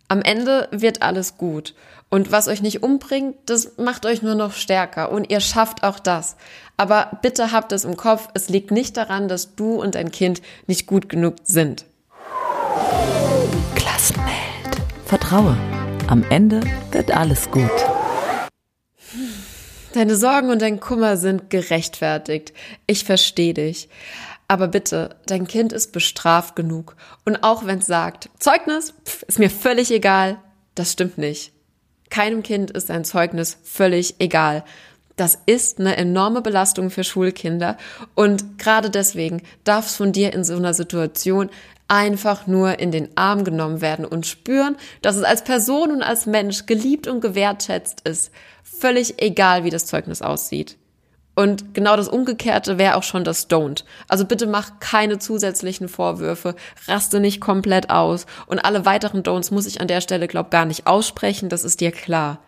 Am 0.08 0.22
Ende 0.22 0.68
wird 0.70 1.02
alles 1.02 1.36
gut. 1.36 1.74
Und 2.10 2.32
was 2.32 2.48
euch 2.48 2.62
nicht 2.62 2.82
umbringt, 2.82 3.36
das 3.46 3.76
macht 3.76 4.06
euch 4.06 4.22
nur 4.22 4.34
noch 4.34 4.52
stärker. 4.52 5.12
Und 5.12 5.30
ihr 5.30 5.40
schafft 5.40 5.82
auch 5.82 5.98
das. 5.98 6.36
Aber 6.76 7.18
bitte 7.20 7.52
habt 7.52 7.72
es 7.72 7.84
im 7.84 7.96
Kopf, 7.96 8.28
es 8.34 8.48
liegt 8.48 8.70
nicht 8.70 8.96
daran, 8.96 9.28
dass 9.28 9.54
du 9.54 9.74
und 9.74 9.94
dein 9.94 10.10
Kind 10.10 10.40
nicht 10.66 10.86
gut 10.86 11.08
genug 11.08 11.36
sind. 11.42 11.84
Klassenwelt. 13.74 14.32
Vertraue. 15.04 15.56
Am 16.06 16.24
Ende 16.30 16.62
wird 16.92 17.10
alles 17.10 17.50
gut. 17.50 17.70
Deine 19.92 20.16
Sorgen 20.16 20.50
und 20.50 20.62
dein 20.62 20.80
Kummer 20.80 21.16
sind 21.16 21.50
gerechtfertigt. 21.50 22.54
Ich 22.86 23.04
verstehe 23.04 23.52
dich. 23.52 23.88
Aber 24.48 24.66
bitte, 24.68 25.16
dein 25.26 25.46
Kind 25.46 25.74
ist 25.74 25.92
bestraft 25.92 26.56
genug. 26.56 26.96
Und 27.26 27.42
auch 27.44 27.66
wenn 27.66 27.80
es 27.80 27.86
sagt, 27.86 28.30
Zeugnis, 28.38 28.94
pff, 29.04 29.22
ist 29.24 29.38
mir 29.38 29.50
völlig 29.50 29.90
egal, 29.90 30.38
das 30.74 30.92
stimmt 30.92 31.18
nicht. 31.18 31.52
Keinem 32.08 32.42
Kind 32.42 32.70
ist 32.70 32.90
ein 32.90 33.04
Zeugnis 33.04 33.58
völlig 33.62 34.16
egal. 34.18 34.64
Das 35.16 35.38
ist 35.44 35.80
eine 35.80 35.96
enorme 35.96 36.40
Belastung 36.40 36.88
für 36.90 37.04
Schulkinder. 37.04 37.76
Und 38.14 38.58
gerade 38.58 38.88
deswegen 38.88 39.42
darf 39.64 39.86
es 39.86 39.96
von 39.96 40.12
dir 40.12 40.32
in 40.32 40.44
so 40.44 40.56
einer 40.56 40.72
Situation 40.72 41.50
einfach 41.88 42.46
nur 42.46 42.78
in 42.78 42.90
den 42.90 43.10
Arm 43.16 43.44
genommen 43.44 43.82
werden 43.82 44.06
und 44.06 44.26
spüren, 44.26 44.76
dass 45.02 45.16
es 45.16 45.24
als 45.24 45.44
Person 45.44 45.90
und 45.90 46.02
als 46.02 46.24
Mensch 46.24 46.64
geliebt 46.64 47.06
und 47.06 47.20
gewertschätzt 47.20 48.02
ist. 48.08 48.30
Völlig 48.62 49.20
egal, 49.20 49.64
wie 49.64 49.70
das 49.70 49.84
Zeugnis 49.84 50.22
aussieht. 50.22 50.77
Und 51.38 51.72
genau 51.72 51.94
das 51.94 52.08
Umgekehrte 52.08 52.78
wäre 52.78 52.96
auch 52.96 53.04
schon 53.04 53.22
das 53.22 53.48
Don't. 53.48 53.84
Also 54.08 54.24
bitte 54.24 54.48
mach 54.48 54.80
keine 54.80 55.20
zusätzlichen 55.20 55.88
Vorwürfe, 55.88 56.56
raste 56.88 57.20
nicht 57.20 57.40
komplett 57.40 57.90
aus. 57.90 58.26
Und 58.48 58.58
alle 58.58 58.84
weiteren 58.84 59.22
Don'ts 59.22 59.54
muss 59.54 59.68
ich 59.68 59.80
an 59.80 59.86
der 59.86 60.00
Stelle, 60.00 60.26
glaub, 60.26 60.50
gar 60.50 60.64
nicht 60.64 60.88
aussprechen, 60.88 61.48
das 61.48 61.62
ist 61.62 61.80
dir 61.80 61.92
klar. 61.92 62.40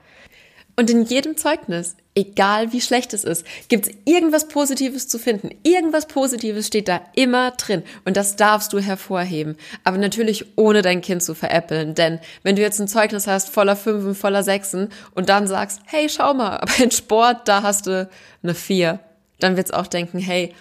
Und 0.74 0.90
in 0.90 1.05
jedem 1.05 1.37
Zeugnis, 1.37 1.94
egal 2.14 2.72
wie 2.72 2.80
schlecht 2.80 3.14
es 3.14 3.24
ist, 3.24 3.44
gibt 3.68 3.86
es 3.86 3.94
irgendwas 4.04 4.48
Positives 4.48 5.08
zu 5.08 5.18
finden. 5.18 5.50
Irgendwas 5.62 6.06
Positives 6.06 6.66
steht 6.66 6.88
da 6.88 7.00
immer 7.14 7.52
drin. 7.52 7.82
Und 8.04 8.16
das 8.16 8.36
darfst 8.36 8.72
du 8.72 8.80
hervorheben. 8.80 9.56
Aber 9.84 9.98
natürlich 9.98 10.46
ohne 10.56 10.82
dein 10.82 11.00
Kind 11.00 11.22
zu 11.22 11.34
veräppeln. 11.34 11.94
Denn 11.94 12.18
wenn 12.42 12.56
du 12.56 12.62
jetzt 12.62 12.80
ein 12.80 12.88
Zeugnis 12.88 13.26
hast 13.26 13.50
voller 13.50 13.76
Fünfen, 13.76 14.14
voller 14.14 14.42
Sechsen 14.42 14.88
und 15.14 15.28
dann 15.28 15.46
sagst, 15.46 15.80
hey, 15.86 16.08
schau 16.08 16.34
mal, 16.34 16.58
aber 16.58 16.78
in 16.78 16.90
Sport, 16.90 17.46
da 17.46 17.62
hast 17.62 17.86
du 17.86 18.08
eine 18.42 18.54
Vier, 18.54 19.00
dann 19.38 19.56
wird's 19.56 19.70
auch 19.70 19.86
denken, 19.86 20.18
hey, 20.18 20.54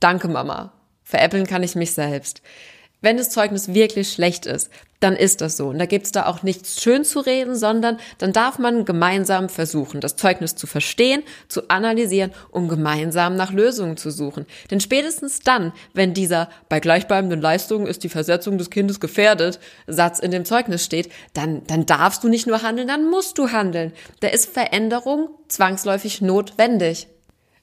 danke 0.00 0.28
Mama. 0.28 0.72
Veräppeln 1.04 1.46
kann 1.46 1.62
ich 1.62 1.74
mich 1.74 1.92
selbst. 1.92 2.42
Wenn 3.00 3.16
das 3.16 3.30
Zeugnis 3.30 3.72
wirklich 3.74 4.12
schlecht 4.12 4.46
ist, 4.46 4.70
dann 5.00 5.14
ist 5.14 5.40
das 5.40 5.56
so. 5.56 5.68
Und 5.68 5.78
da 5.78 5.86
gibt's 5.86 6.10
da 6.10 6.26
auch 6.26 6.42
nichts 6.42 6.82
schön 6.82 7.04
zu 7.04 7.20
reden, 7.20 7.54
sondern 7.54 7.98
dann 8.18 8.32
darf 8.32 8.58
man 8.58 8.84
gemeinsam 8.84 9.48
versuchen, 9.48 10.00
das 10.00 10.16
Zeugnis 10.16 10.56
zu 10.56 10.66
verstehen, 10.66 11.22
zu 11.46 11.68
analysieren, 11.68 12.32
um 12.50 12.68
gemeinsam 12.68 13.36
nach 13.36 13.52
Lösungen 13.52 13.96
zu 13.96 14.10
suchen. 14.10 14.46
Denn 14.70 14.80
spätestens 14.80 15.40
dann, 15.40 15.72
wenn 15.94 16.14
dieser 16.14 16.48
bei 16.68 16.80
gleichbleibenden 16.80 17.40
Leistungen 17.40 17.86
ist 17.86 18.02
die 18.02 18.08
Versetzung 18.08 18.58
des 18.58 18.70
Kindes 18.70 18.98
gefährdet 18.98 19.60
Satz 19.86 20.18
in 20.18 20.32
dem 20.32 20.44
Zeugnis 20.44 20.84
steht, 20.84 21.12
dann, 21.34 21.64
dann 21.68 21.86
darfst 21.86 22.24
du 22.24 22.28
nicht 22.28 22.48
nur 22.48 22.62
handeln, 22.62 22.88
dann 22.88 23.08
musst 23.08 23.38
du 23.38 23.50
handeln. 23.50 23.92
Da 24.20 24.28
ist 24.28 24.50
Veränderung 24.50 25.28
zwangsläufig 25.46 26.20
notwendig 26.20 27.06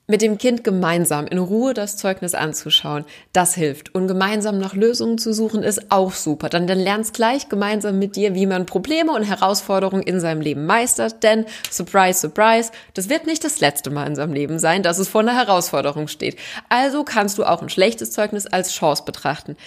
mit 0.08 0.22
dem 0.22 0.38
Kind 0.38 0.64
gemeinsam 0.64 1.26
in 1.26 1.40
Ruhe 1.40 1.74
das 1.74 1.98
Zeugnis 1.98 2.36
anzuschauen, 2.36 3.06
das 3.34 3.56
hilft. 3.56 3.96
Und 3.96 4.08
gemeinsam 4.08 4.60
nach 4.60 4.76
Lösungen 4.76 5.18
zu 5.18 5.34
suchen, 5.34 5.64
ist 5.64 5.92
auch 5.92 6.14
super. 6.14 6.50
Dann, 6.50 6.68
dann 6.68 6.80
lernst 6.80 7.14
gleich 7.14 7.50
gemeinsam 7.50 7.98
mit 7.98 8.16
dir, 8.16 8.36
wie 8.36 8.46
man 8.46 8.66
Probleme 8.66 9.12
und 9.12 9.24
Herausforderungen 9.24 10.04
in 10.04 10.20
seinem 10.20 10.42
Leben 10.42 10.66
meistert. 10.66 11.24
Denn, 11.24 11.46
surprise, 11.72 12.20
surprise, 12.20 12.72
das 12.94 13.10
wird 13.10 13.26
nicht 13.26 13.44
das 13.44 13.60
letzte 13.60 13.90
Mal 13.90 14.06
in 14.06 14.16
seinem 14.16 14.34
Leben 14.34 14.60
sein, 14.60 14.84
dass 14.84 15.00
es 15.00 15.08
vor 15.08 15.22
einer 15.22 15.36
Herausforderung 15.36 16.08
steht. 16.08 16.38
Also 16.70 17.04
kannst 17.04 17.38
du 17.38 17.44
auch 17.44 17.62
ein 17.62 17.70
schlechtes 17.70 18.12
Zeugnis 18.12 18.46
als 18.46 18.74
Chance 18.74 19.04
betrachten. 19.06 19.58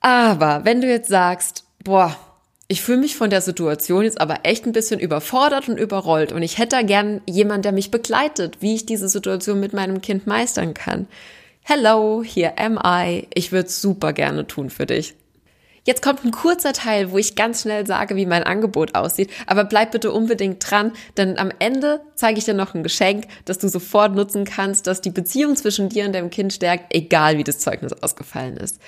Aber 0.00 0.64
wenn 0.64 0.80
du 0.80 0.88
jetzt 0.88 1.10
sagst, 1.10 1.64
boah, 1.84 2.16
ich 2.70 2.82
fühle 2.82 2.98
mich 2.98 3.16
von 3.16 3.30
der 3.30 3.40
Situation 3.40 4.04
jetzt 4.04 4.20
aber 4.20 4.40
echt 4.44 4.64
ein 4.64 4.70
bisschen 4.70 5.00
überfordert 5.00 5.68
und 5.68 5.76
überrollt 5.76 6.30
und 6.30 6.44
ich 6.44 6.56
hätte 6.56 6.76
da 6.76 6.82
gern 6.82 7.20
jemand, 7.26 7.64
der 7.64 7.72
mich 7.72 7.90
begleitet, 7.90 8.58
wie 8.60 8.76
ich 8.76 8.86
diese 8.86 9.08
Situation 9.08 9.58
mit 9.58 9.72
meinem 9.72 10.00
Kind 10.00 10.28
meistern 10.28 10.72
kann. 10.72 11.08
Hello, 11.62 12.22
here 12.22 12.56
am 12.58 12.78
I. 12.84 13.26
Ich 13.34 13.50
würde 13.50 13.68
super 13.68 14.12
gerne 14.12 14.46
tun 14.46 14.70
für 14.70 14.86
dich. 14.86 15.16
Jetzt 15.90 16.02
kommt 16.02 16.24
ein 16.24 16.30
kurzer 16.30 16.72
Teil, 16.72 17.10
wo 17.10 17.18
ich 17.18 17.34
ganz 17.34 17.62
schnell 17.62 17.84
sage, 17.84 18.14
wie 18.14 18.24
mein 18.24 18.44
Angebot 18.44 18.94
aussieht, 18.94 19.28
aber 19.48 19.64
bleib 19.64 19.90
bitte 19.90 20.12
unbedingt 20.12 20.70
dran, 20.70 20.92
denn 21.16 21.36
am 21.36 21.50
Ende 21.58 22.00
zeige 22.14 22.38
ich 22.38 22.44
dir 22.44 22.54
noch 22.54 22.76
ein 22.76 22.84
Geschenk, 22.84 23.24
das 23.44 23.58
du 23.58 23.66
sofort 23.66 24.14
nutzen 24.14 24.44
kannst, 24.44 24.86
das 24.86 25.00
die 25.00 25.10
Beziehung 25.10 25.56
zwischen 25.56 25.88
dir 25.88 26.04
und 26.04 26.12
deinem 26.12 26.30
Kind 26.30 26.52
stärkt, 26.52 26.94
egal 26.94 27.38
wie 27.38 27.42
das 27.42 27.58
Zeugnis 27.58 27.92
ausgefallen 27.92 28.56
ist. 28.56 28.78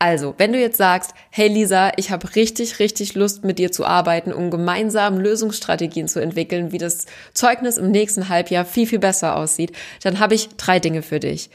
Also, 0.00 0.34
wenn 0.38 0.52
du 0.52 0.58
jetzt 0.58 0.78
sagst, 0.78 1.12
hey 1.30 1.46
Lisa, 1.46 1.92
ich 1.94 2.10
habe 2.10 2.34
richtig, 2.34 2.80
richtig 2.80 3.14
Lust 3.14 3.44
mit 3.44 3.60
dir 3.60 3.70
zu 3.70 3.84
arbeiten, 3.84 4.32
um 4.32 4.50
gemeinsam 4.50 5.20
Lösungsstrategien 5.20 6.08
zu 6.08 6.18
entwickeln, 6.18 6.72
wie 6.72 6.78
das 6.78 7.06
Zeugnis 7.34 7.76
im 7.76 7.92
nächsten 7.92 8.28
Halbjahr 8.28 8.64
viel, 8.64 8.88
viel 8.88 8.98
besser 8.98 9.36
aussieht, 9.36 9.70
dann 10.02 10.18
habe 10.18 10.34
ich 10.34 10.48
drei 10.56 10.80
Dinge 10.80 11.02
für 11.02 11.20
dich. 11.20 11.50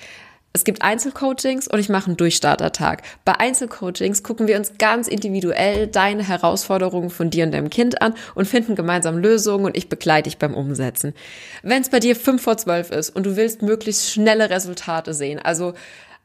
Es 0.56 0.66
gibt 0.66 0.84
Einzelcoachings 0.84 1.68
und 1.68 1.80
ich 1.80 1.90
mache 1.90 2.06
einen 2.06 2.18
Durchstartertag. 2.18 3.02
Bei 3.26 3.40
Einzelcoachings 3.40 4.22
gucken 4.22 4.46
wir 4.48 4.56
uns 4.56 4.78
ganz 4.78 5.08
individuell 5.08 5.88
deine 5.88 6.28
Herausforderungen 6.28 7.10
von 7.10 7.32
dir 7.32 7.46
und 7.46 7.54
deinem 7.54 7.72
Kind 7.72 8.04
an 8.04 8.14
und 8.36 8.48
finden 8.48 8.76
gemeinsam 8.76 9.18
Lösungen 9.18 9.66
und 9.66 9.76
ich 9.76 9.90
begleite 9.90 10.30
dich 10.30 10.38
beim 10.38 10.54
Umsetzen. 10.54 11.16
Wenn 11.64 11.82
es 11.82 11.90
bei 11.90 12.00
dir 12.00 12.16
fünf 12.16 12.44
vor 12.44 12.58
zwölf 12.58 12.92
ist 12.92 13.10
und 13.10 13.26
du 13.26 13.36
willst 13.36 13.64
möglichst 13.64 14.12
schnelle 14.12 14.52
Resultate 14.52 15.16
sehen, 15.16 15.40
also 15.40 15.74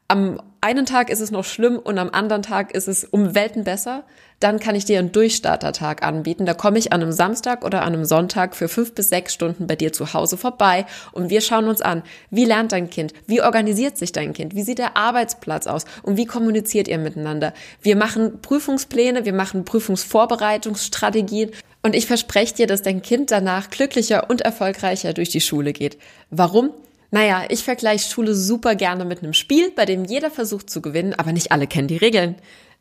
am 0.09 0.41
einen 0.61 0.85
Tag 0.85 1.09
ist 1.09 1.21
es 1.21 1.31
noch 1.31 1.45
schlimm 1.45 1.79
und 1.79 1.97
am 1.97 2.09
anderen 2.09 2.41
Tag 2.41 2.73
ist 2.73 2.89
es 2.89 3.05
um 3.05 3.33
Welten 3.33 3.63
besser, 3.63 4.03
dann 4.41 4.59
kann 4.59 4.75
ich 4.75 4.83
dir 4.83 4.99
einen 4.99 5.11
Durchstartertag 5.11 6.03
anbieten. 6.03 6.45
Da 6.45 6.53
komme 6.53 6.77
ich 6.79 6.91
an 6.91 7.01
einem 7.01 7.11
Samstag 7.13 7.63
oder 7.63 7.83
an 7.83 7.93
einem 7.93 8.03
Sonntag 8.03 8.55
für 8.55 8.67
fünf 8.67 8.93
bis 8.93 9.09
sechs 9.09 9.33
Stunden 9.33 9.67
bei 9.67 9.75
dir 9.75 9.93
zu 9.93 10.13
Hause 10.13 10.35
vorbei 10.35 10.85
und 11.13 11.29
wir 11.29 11.41
schauen 11.41 11.67
uns 11.69 11.81
an, 11.81 12.03
wie 12.29 12.43
lernt 12.43 12.73
dein 12.73 12.89
Kind, 12.89 13.13
wie 13.27 13.41
organisiert 13.41 13.97
sich 13.97 14.11
dein 14.11 14.33
Kind, 14.33 14.55
wie 14.55 14.63
sieht 14.63 14.79
der 14.79 14.97
Arbeitsplatz 14.97 15.67
aus 15.67 15.85
und 16.03 16.17
wie 16.17 16.25
kommuniziert 16.25 16.87
ihr 16.87 16.97
miteinander. 16.97 17.53
Wir 17.81 17.95
machen 17.95 18.41
Prüfungspläne, 18.41 19.25
wir 19.25 19.33
machen 19.33 19.63
Prüfungsvorbereitungsstrategien 19.63 21.51
und 21.83 21.95
ich 21.95 22.07
verspreche 22.07 22.55
dir, 22.55 22.67
dass 22.67 22.81
dein 22.81 23.01
Kind 23.01 23.31
danach 23.31 23.69
glücklicher 23.69 24.29
und 24.29 24.41
erfolgreicher 24.41 25.13
durch 25.13 25.29
die 25.29 25.41
Schule 25.41 25.71
geht. 25.71 25.97
Warum? 26.31 26.71
Naja, 27.11 27.45
ich 27.49 27.63
vergleiche 27.63 28.09
Schule 28.09 28.35
super 28.35 28.75
gerne 28.75 29.03
mit 29.03 29.23
einem 29.23 29.33
Spiel, 29.33 29.71
bei 29.71 29.85
dem 29.85 30.05
jeder 30.05 30.29
versucht 30.29 30.69
zu 30.69 30.81
gewinnen, 30.81 31.15
aber 31.17 31.31
nicht 31.31 31.51
alle 31.51 31.65
kennen 31.65 31.87
die 31.87 31.97
Regeln. 31.97 32.35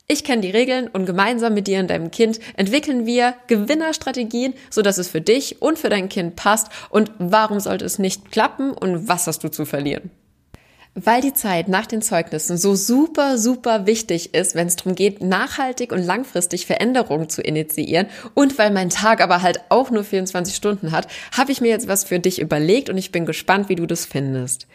Ich 0.06 0.24
kenne 0.24 0.42
die 0.42 0.50
Regeln 0.50 0.88
und 0.88 1.04
gemeinsam 1.04 1.54
mit 1.54 1.66
dir 1.66 1.80
und 1.80 1.90
deinem 1.90 2.10
Kind 2.10 2.40
entwickeln 2.56 3.04
wir 3.04 3.34
Gewinnerstrategien, 3.46 4.54
so 4.70 4.80
dass 4.80 4.96
es 4.96 5.08
für 5.08 5.20
dich 5.20 5.60
und 5.60 5.78
für 5.78 5.90
dein 5.90 6.08
Kind 6.08 6.34
passt. 6.34 6.68
Und 6.88 7.12
warum 7.18 7.60
sollte 7.60 7.84
es 7.84 7.98
nicht 7.98 8.30
klappen 8.30 8.72
und 8.72 9.06
was 9.08 9.26
hast 9.26 9.44
du 9.44 9.48
zu 9.48 9.66
verlieren? 9.66 10.10
Weil 10.94 11.20
die 11.20 11.34
Zeit 11.34 11.68
nach 11.68 11.86
den 11.86 12.02
Zeugnissen 12.02 12.56
so 12.56 12.74
super, 12.74 13.38
super 13.38 13.86
wichtig 13.86 14.34
ist, 14.34 14.54
wenn 14.54 14.66
es 14.66 14.76
darum 14.76 14.94
geht, 14.94 15.22
nachhaltig 15.22 15.92
und 15.92 16.04
langfristig 16.04 16.66
Veränderungen 16.66 17.28
zu 17.28 17.42
initiieren 17.42 18.06
und 18.34 18.58
weil 18.58 18.70
mein 18.70 18.90
Tag 18.90 19.20
aber 19.20 19.42
halt 19.42 19.60
auch 19.68 19.90
nur 19.90 20.04
24 20.04 20.54
Stunden 20.54 20.92
hat, 20.92 21.08
habe 21.36 21.52
ich 21.52 21.60
mir 21.60 21.68
jetzt 21.68 21.88
was 21.88 22.04
für 22.04 22.18
dich 22.18 22.40
überlegt 22.40 22.90
und 22.90 22.98
ich 22.98 23.12
bin 23.12 23.26
gespannt, 23.26 23.68
wie 23.68 23.76
du 23.76 23.86
das 23.86 24.06
findest. 24.06 24.66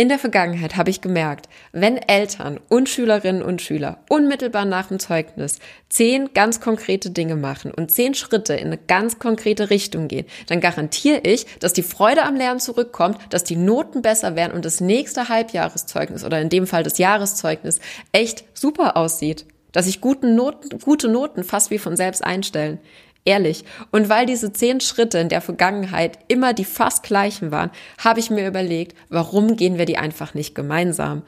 In 0.00 0.08
der 0.08 0.18
Vergangenheit 0.18 0.78
habe 0.78 0.88
ich 0.88 1.02
gemerkt, 1.02 1.46
wenn 1.72 1.98
Eltern 1.98 2.58
und 2.70 2.88
Schülerinnen 2.88 3.42
und 3.42 3.60
Schüler 3.60 3.98
unmittelbar 4.08 4.64
nach 4.64 4.86
dem 4.86 4.98
Zeugnis 4.98 5.58
zehn 5.90 6.32
ganz 6.32 6.58
konkrete 6.58 7.10
Dinge 7.10 7.36
machen 7.36 7.70
und 7.70 7.92
zehn 7.92 8.14
Schritte 8.14 8.54
in 8.54 8.68
eine 8.68 8.78
ganz 8.78 9.18
konkrete 9.18 9.68
Richtung 9.68 10.08
gehen, 10.08 10.24
dann 10.46 10.60
garantiere 10.60 11.18
ich, 11.18 11.44
dass 11.58 11.74
die 11.74 11.82
Freude 11.82 12.22
am 12.22 12.34
Lernen 12.34 12.60
zurückkommt, 12.60 13.18
dass 13.28 13.44
die 13.44 13.56
Noten 13.56 14.00
besser 14.00 14.36
werden 14.36 14.54
und 14.54 14.64
das 14.64 14.80
nächste 14.80 15.28
Halbjahreszeugnis 15.28 16.24
oder 16.24 16.40
in 16.40 16.48
dem 16.48 16.66
Fall 16.66 16.82
das 16.82 16.96
Jahreszeugnis 16.96 17.78
echt 18.12 18.44
super 18.54 18.96
aussieht. 18.96 19.44
Dass 19.72 19.84
sich 19.84 20.00
gute 20.00 20.26
Noten, 20.26 20.78
gute 20.78 21.08
Noten 21.08 21.44
fast 21.44 21.70
wie 21.70 21.78
von 21.78 21.94
selbst 21.94 22.24
einstellen. 22.24 22.78
Ehrlich. 23.24 23.64
Und 23.90 24.08
weil 24.08 24.26
diese 24.26 24.52
zehn 24.52 24.80
Schritte 24.80 25.18
in 25.18 25.28
der 25.28 25.40
Vergangenheit 25.40 26.18
immer 26.28 26.54
die 26.54 26.64
fast 26.64 27.02
gleichen 27.02 27.50
waren, 27.50 27.70
habe 27.98 28.20
ich 28.20 28.30
mir 28.30 28.46
überlegt, 28.46 28.96
warum 29.08 29.56
gehen 29.56 29.78
wir 29.78 29.84
die 29.84 29.98
einfach 29.98 30.34
nicht 30.34 30.54
gemeinsam? 30.54 31.22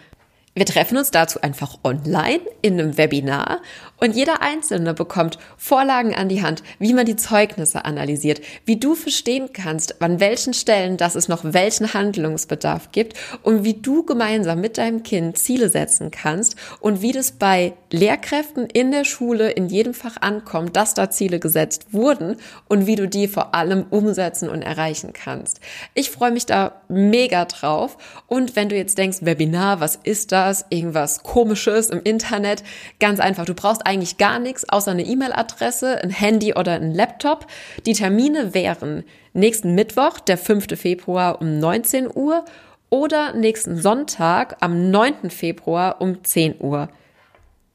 Wir 0.54 0.66
treffen 0.66 0.98
uns 0.98 1.10
dazu 1.10 1.40
einfach 1.40 1.78
online 1.82 2.40
in 2.60 2.78
einem 2.78 2.98
Webinar 2.98 3.62
und 3.96 4.14
jeder 4.14 4.42
Einzelne 4.42 4.92
bekommt 4.92 5.38
Vorlagen 5.56 6.14
an 6.14 6.28
die 6.28 6.42
Hand, 6.42 6.62
wie 6.78 6.92
man 6.92 7.06
die 7.06 7.16
Zeugnisse 7.16 7.86
analysiert, 7.86 8.42
wie 8.66 8.78
du 8.78 8.94
verstehen 8.94 9.54
kannst, 9.54 10.02
an 10.02 10.20
welchen 10.20 10.52
Stellen, 10.52 10.98
dass 10.98 11.14
es 11.14 11.26
noch 11.26 11.40
welchen 11.42 11.94
Handlungsbedarf 11.94 12.92
gibt 12.92 13.16
und 13.42 13.64
wie 13.64 13.80
du 13.80 14.04
gemeinsam 14.04 14.60
mit 14.60 14.76
deinem 14.76 15.02
Kind 15.02 15.38
Ziele 15.38 15.70
setzen 15.70 16.10
kannst 16.10 16.56
und 16.80 17.00
wie 17.00 17.12
das 17.12 17.32
bei 17.32 17.72
Lehrkräften 17.90 18.66
in 18.66 18.90
der 18.90 19.04
Schule 19.04 19.52
in 19.52 19.68
jedem 19.68 19.94
Fach 19.94 20.18
ankommt, 20.20 20.76
dass 20.76 20.92
da 20.92 21.08
Ziele 21.08 21.40
gesetzt 21.40 21.94
wurden 21.94 22.36
und 22.68 22.86
wie 22.86 22.96
du 22.96 23.08
die 23.08 23.26
vor 23.26 23.54
allem 23.54 23.86
umsetzen 23.88 24.50
und 24.50 24.60
erreichen 24.60 25.14
kannst. 25.14 25.60
Ich 25.94 26.10
freue 26.10 26.30
mich 26.30 26.44
da 26.44 26.82
mega 26.88 27.46
drauf 27.46 27.96
und 28.26 28.54
wenn 28.54 28.68
du 28.68 28.76
jetzt 28.76 28.98
denkst, 28.98 29.20
Webinar, 29.22 29.80
was 29.80 29.96
ist 29.96 30.30
das? 30.30 30.41
Das, 30.42 30.66
irgendwas 30.70 31.22
komisches 31.22 31.88
im 31.88 32.02
Internet. 32.02 32.64
Ganz 32.98 33.20
einfach, 33.20 33.44
du 33.44 33.54
brauchst 33.54 33.86
eigentlich 33.86 34.18
gar 34.18 34.38
nichts 34.38 34.68
außer 34.68 34.90
eine 34.90 35.04
E-Mail-Adresse, 35.04 36.02
ein 36.02 36.10
Handy 36.10 36.54
oder 36.54 36.72
ein 36.72 36.92
Laptop. 36.92 37.46
Die 37.86 37.92
Termine 37.92 38.52
wären 38.52 39.04
nächsten 39.32 39.74
Mittwoch, 39.74 40.18
der 40.18 40.38
5. 40.38 40.78
Februar 40.78 41.40
um 41.40 41.58
19 41.58 42.08
Uhr 42.12 42.44
oder 42.90 43.34
nächsten 43.34 43.80
Sonntag 43.80 44.56
am 44.60 44.90
9. 44.90 45.30
Februar 45.30 46.00
um 46.00 46.24
10 46.24 46.56
Uhr. 46.60 46.88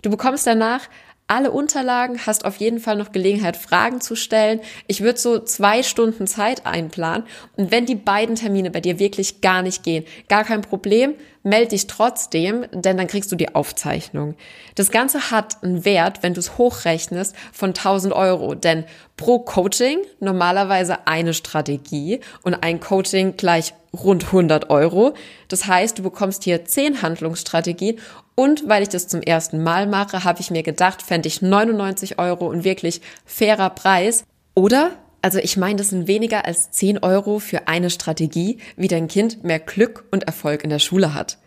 Du 0.01 0.09
bekommst 0.09 0.45
danach 0.45 0.81
alle 1.27 1.51
Unterlagen, 1.51 2.25
hast 2.25 2.45
auf 2.45 2.55
jeden 2.57 2.79
Fall 2.79 2.95
noch 2.95 3.11
Gelegenheit, 3.11 3.57
Fragen 3.57 3.99
zu 3.99 4.15
stellen. 4.15 4.61
Ich 4.87 5.01
würde 5.01 5.19
so 5.19 5.39
zwei 5.39 5.83
Stunden 5.83 6.25
Zeit 6.25 6.65
einplanen. 6.65 7.27
Und 7.57 7.69
wenn 7.69 7.85
die 7.85 7.95
beiden 7.95 8.35
Termine 8.35 8.71
bei 8.71 8.79
dir 8.79 8.97
wirklich 8.97 9.41
gar 9.41 9.61
nicht 9.61 9.83
gehen, 9.83 10.05
gar 10.29 10.45
kein 10.45 10.61
Problem, 10.61 11.15
melde 11.43 11.69
dich 11.69 11.87
trotzdem, 11.87 12.65
denn 12.71 12.97
dann 12.97 13.07
kriegst 13.07 13.31
du 13.31 13.35
die 13.35 13.55
Aufzeichnung. 13.55 14.35
Das 14.75 14.89
Ganze 14.89 15.31
hat 15.31 15.63
einen 15.63 15.83
Wert, 15.83 16.23
wenn 16.23 16.33
du 16.33 16.39
es 16.39 16.57
hochrechnest, 16.57 17.35
von 17.51 17.69
1000 17.69 18.13
Euro, 18.13 18.55
denn 18.55 18.85
pro 19.17 19.39
Coaching 19.39 19.99
normalerweise 20.19 21.07
eine 21.07 21.33
Strategie 21.33 22.21
und 22.43 22.53
ein 22.53 22.79
Coaching 22.79 23.35
gleich 23.35 23.73
rund 24.03 24.25
100 24.25 24.69
Euro. 24.69 25.13
Das 25.47 25.67
heißt, 25.67 25.97
du 25.97 26.03
bekommst 26.03 26.43
hier 26.43 26.65
10 26.65 27.01
Handlungsstrategien 27.01 27.99
und 28.35 28.67
weil 28.67 28.83
ich 28.83 28.89
das 28.89 29.07
zum 29.07 29.21
ersten 29.21 29.63
Mal 29.63 29.87
mache, 29.87 30.23
habe 30.23 30.41
ich 30.41 30.51
mir 30.51 30.63
gedacht, 30.63 31.01
fände 31.01 31.27
ich 31.27 31.41
99 31.41 32.19
Euro 32.19 32.47
und 32.47 32.63
wirklich 32.63 33.01
fairer 33.25 33.71
Preis. 33.71 34.23
Oder 34.53 34.91
also 35.21 35.39
ich 35.39 35.57
meine, 35.57 35.77
das 35.77 35.89
sind 35.89 36.07
weniger 36.07 36.45
als 36.45 36.71
10 36.71 36.99
Euro 36.99 37.39
für 37.39 37.67
eine 37.67 37.89
Strategie, 37.89 38.59
wie 38.75 38.87
dein 38.87 39.07
Kind 39.07 39.43
mehr 39.43 39.59
Glück 39.59 40.05
und 40.11 40.23
Erfolg 40.23 40.63
in 40.63 40.69
der 40.69 40.79
Schule 40.79 41.13
hat. 41.13 41.37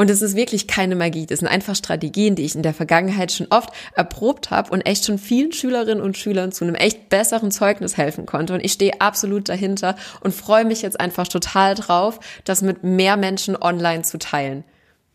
Und 0.00 0.08
es 0.08 0.22
ist 0.22 0.34
wirklich 0.34 0.66
keine 0.66 0.96
Magie. 0.96 1.26
Das 1.26 1.40
sind 1.40 1.48
einfach 1.48 1.76
Strategien, 1.76 2.34
die 2.34 2.46
ich 2.46 2.54
in 2.54 2.62
der 2.62 2.72
Vergangenheit 2.72 3.32
schon 3.32 3.48
oft 3.50 3.68
erprobt 3.94 4.50
habe 4.50 4.70
und 4.70 4.80
echt 4.80 5.04
schon 5.04 5.18
vielen 5.18 5.52
Schülerinnen 5.52 6.02
und 6.02 6.16
Schülern 6.16 6.52
zu 6.52 6.64
einem 6.64 6.74
echt 6.74 7.10
besseren 7.10 7.50
Zeugnis 7.50 7.98
helfen 7.98 8.24
konnte. 8.24 8.54
Und 8.54 8.64
ich 8.64 8.72
stehe 8.72 8.98
absolut 9.02 9.50
dahinter 9.50 9.96
und 10.22 10.34
freue 10.34 10.64
mich 10.64 10.80
jetzt 10.80 10.98
einfach 10.98 11.28
total 11.28 11.74
drauf, 11.74 12.18
das 12.44 12.62
mit 12.62 12.82
mehr 12.82 13.18
Menschen 13.18 13.58
online 13.60 14.00
zu 14.00 14.16
teilen. 14.16 14.64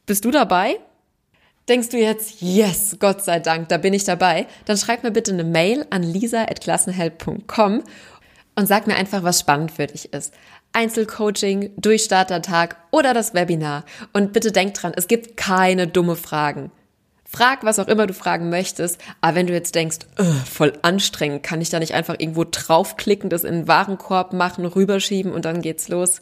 Bist 0.05 0.23
du 0.23 0.29
dabei? 0.29 0.77
Denkst 1.67 1.89
du 1.89 1.97
jetzt, 1.97 2.39
yes, 2.39 2.97
Gott 2.99 3.23
sei 3.23 3.39
Dank, 3.39 3.69
da 3.69 3.79
bin 3.79 3.95
ich 3.95 4.03
dabei? 4.03 4.45
Dann 4.65 4.77
schreib 4.77 5.01
mir 5.01 5.09
bitte 5.09 5.31
eine 5.31 5.45
Mail 5.45 5.87
an 5.89 6.03
lisa.klassenheld.com 6.03 7.81
und 8.55 8.67
sag 8.67 8.85
mir 8.85 8.97
einfach, 8.97 9.23
was 9.23 9.39
spannend 9.39 9.71
für 9.71 9.87
dich 9.87 10.13
ist. 10.13 10.31
Einzelcoaching, 10.75 11.71
Durchstartertag 11.77 12.75
oder 12.91 13.13
das 13.13 13.33
Webinar. 13.33 13.85
Und 14.13 14.33
bitte 14.33 14.51
denk 14.51 14.73
dran, 14.75 14.93
es 14.95 15.07
gibt 15.07 15.37
keine 15.37 15.87
dumme 15.87 16.15
Fragen. 16.15 16.71
Frag, 17.23 17.63
was 17.63 17.79
auch 17.79 17.87
immer 17.87 18.07
du 18.07 18.13
fragen 18.13 18.49
möchtest, 18.49 18.99
aber 19.19 19.35
wenn 19.35 19.47
du 19.47 19.53
jetzt 19.53 19.75
denkst, 19.75 19.99
voll 20.49 20.73
anstrengend, 20.83 21.43
kann 21.43 21.59
ich 21.59 21.69
da 21.69 21.79
nicht 21.79 21.93
einfach 21.93 22.15
irgendwo 22.17 22.45
draufklicken, 22.49 23.29
das 23.29 23.43
in 23.43 23.53
den 23.53 23.67
Warenkorb 23.67 24.31
machen, 24.31 24.65
rüberschieben 24.65 25.33
und 25.33 25.45
dann 25.45 25.61
geht's 25.61 25.89
los? 25.89 26.21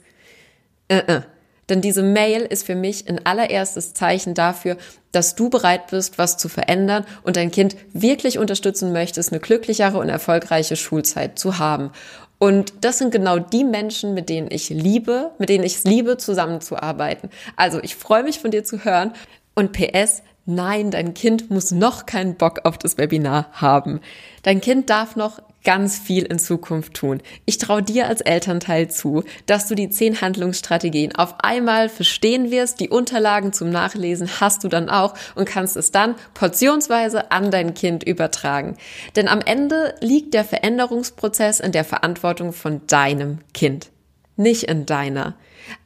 Äh, 0.87 0.97
äh. 0.99 1.21
Denn 1.69 1.81
diese 1.81 2.03
Mail 2.03 2.41
ist 2.41 2.65
für 2.65 2.75
mich 2.75 3.07
ein 3.07 3.25
allererstes 3.25 3.93
Zeichen 3.93 4.33
dafür, 4.33 4.77
dass 5.13 5.35
du 5.35 5.49
bereit 5.49 5.87
bist, 5.87 6.17
was 6.17 6.37
zu 6.37 6.49
verändern 6.49 7.05
und 7.23 7.37
dein 7.37 7.51
Kind 7.51 7.77
wirklich 7.93 8.37
unterstützen 8.37 8.91
möchtest, 8.91 9.31
eine 9.31 9.39
glücklichere 9.39 9.97
und 9.97 10.09
erfolgreiche 10.09 10.75
Schulzeit 10.75 11.39
zu 11.39 11.59
haben. 11.59 11.91
Und 12.43 12.73
das 12.83 12.97
sind 12.97 13.13
genau 13.13 13.39
die 13.39 13.63
Menschen, 13.63 14.13
mit 14.13 14.27
denen 14.27 14.49
ich 14.51 14.67
liebe, 14.67 15.31
mit 15.39 15.47
denen 15.47 15.63
ich 15.63 15.75
es 15.75 15.83
liebe, 15.85 16.17
zusammenzuarbeiten. 16.17 17.29
Also 17.55 17.81
ich 17.81 17.95
freue 17.95 18.21
mich 18.23 18.39
von 18.39 18.51
dir 18.51 18.65
zu 18.65 18.83
hören. 18.83 19.13
Und 19.55 19.71
PS, 19.71 20.23
nein, 20.45 20.91
dein 20.91 21.13
Kind 21.13 21.49
muss 21.49 21.71
noch 21.71 22.05
keinen 22.05 22.35
Bock 22.35 22.61
auf 22.63 22.77
das 22.77 22.97
Webinar 22.97 23.47
haben. 23.53 23.99
Dein 24.43 24.61
Kind 24.61 24.89
darf 24.89 25.15
noch 25.15 25.39
ganz 25.63 25.97
viel 25.97 26.23
in 26.23 26.39
Zukunft 26.39 26.93
tun. 26.93 27.21
Ich 27.45 27.57
traue 27.57 27.83
dir 27.83 28.07
als 28.07 28.21
Elternteil 28.21 28.89
zu, 28.89 29.23
dass 29.45 29.67
du 29.67 29.75
die 29.75 29.89
zehn 29.89 30.21
Handlungsstrategien 30.21 31.15
auf 31.15 31.35
einmal 31.39 31.89
verstehen 31.89 32.51
wirst. 32.51 32.79
Die 32.79 32.89
Unterlagen 32.89 33.53
zum 33.53 33.69
Nachlesen 33.69 34.41
hast 34.41 34.63
du 34.63 34.67
dann 34.67 34.89
auch 34.89 35.13
und 35.35 35.45
kannst 35.45 35.77
es 35.77 35.91
dann 35.91 36.15
portionsweise 36.33 37.31
an 37.31 37.49
dein 37.49 37.73
Kind 37.73 38.03
übertragen. 38.03 38.77
Denn 39.15 39.27
am 39.27 39.39
Ende 39.39 39.95
liegt 40.01 40.33
der 40.33 40.43
Veränderungsprozess 40.43 41.59
in 41.59 41.71
der 41.71 41.85
Verantwortung 41.85 42.51
von 42.53 42.81
deinem 42.87 43.39
Kind, 43.53 43.89
nicht 44.35 44.63
in 44.63 44.85
deiner. 44.85 45.35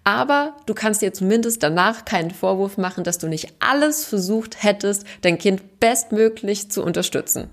Aber 0.04 0.58
du 0.66 0.74
kannst 0.74 1.02
dir 1.02 1.14
zumindest 1.14 1.64
danach 1.64 2.06
keinen 2.06 2.32
Vorwurf 2.32 2.78
machen, 2.78 3.04
dass 3.04 3.18
du 3.18 3.28
nicht 3.28 3.54
alles 3.60 4.06
versucht 4.06 4.64
hättest, 4.64 5.06
dein 5.22 5.38
Kind 5.38 5.80
bestmöglich 5.80 6.72
zu 6.72 6.84
unterstützen. 6.84 7.50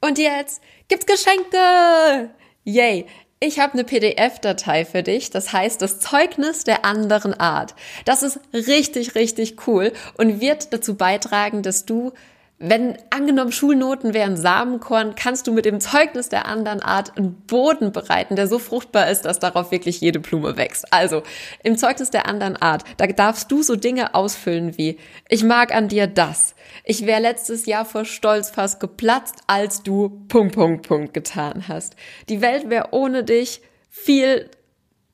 Und 0.00 0.18
jetzt 0.18 0.60
gibt's 0.88 1.06
Geschenke! 1.06 2.30
Yay! 2.64 3.06
Ich 3.38 3.58
habe 3.58 3.74
eine 3.74 3.84
PDF-Datei 3.84 4.86
für 4.86 5.02
dich, 5.02 5.28
das 5.28 5.52
heißt 5.52 5.82
das 5.82 6.00
Zeugnis 6.00 6.64
der 6.64 6.86
anderen 6.86 7.34
Art. 7.34 7.74
Das 8.06 8.22
ist 8.22 8.40
richtig, 8.54 9.14
richtig 9.14 9.66
cool 9.66 9.92
und 10.16 10.40
wird 10.40 10.72
dazu 10.72 10.94
beitragen, 10.96 11.62
dass 11.62 11.84
du 11.84 12.12
wenn 12.58 12.96
angenommen 13.10 13.52
Schulnoten 13.52 14.14
wären 14.14 14.38
Samenkorn, 14.38 15.14
kannst 15.14 15.46
du 15.46 15.52
mit 15.52 15.66
dem 15.66 15.78
Zeugnis 15.78 16.30
der 16.30 16.46
anderen 16.46 16.80
Art 16.80 17.16
einen 17.16 17.34
Boden 17.42 17.92
bereiten, 17.92 18.34
der 18.34 18.48
so 18.48 18.58
fruchtbar 18.58 19.10
ist, 19.10 19.26
dass 19.26 19.38
darauf 19.38 19.70
wirklich 19.70 20.00
jede 20.00 20.20
Blume 20.20 20.56
wächst. 20.56 20.90
Also 20.90 21.22
im 21.62 21.76
Zeugnis 21.76 22.08
der 22.08 22.26
anderen 22.26 22.56
Art, 22.56 22.84
da 22.96 23.06
darfst 23.06 23.52
du 23.52 23.62
so 23.62 23.76
Dinge 23.76 24.14
ausfüllen 24.14 24.78
wie, 24.78 24.98
ich 25.28 25.44
mag 25.44 25.74
an 25.74 25.88
dir 25.88 26.06
das. 26.06 26.54
Ich 26.82 27.04
wäre 27.04 27.20
letztes 27.20 27.66
Jahr 27.66 27.84
vor 27.84 28.06
Stolz 28.06 28.48
fast 28.48 28.80
geplatzt, 28.80 29.36
als 29.46 29.82
du 29.82 30.24
Punkt, 30.28 30.54
Punkt, 30.54 30.88
Punkt 30.88 31.12
getan 31.12 31.68
hast. 31.68 31.94
Die 32.30 32.40
Welt 32.40 32.70
wäre 32.70 32.88
ohne 32.92 33.22
dich 33.22 33.60
viel, 33.90 34.48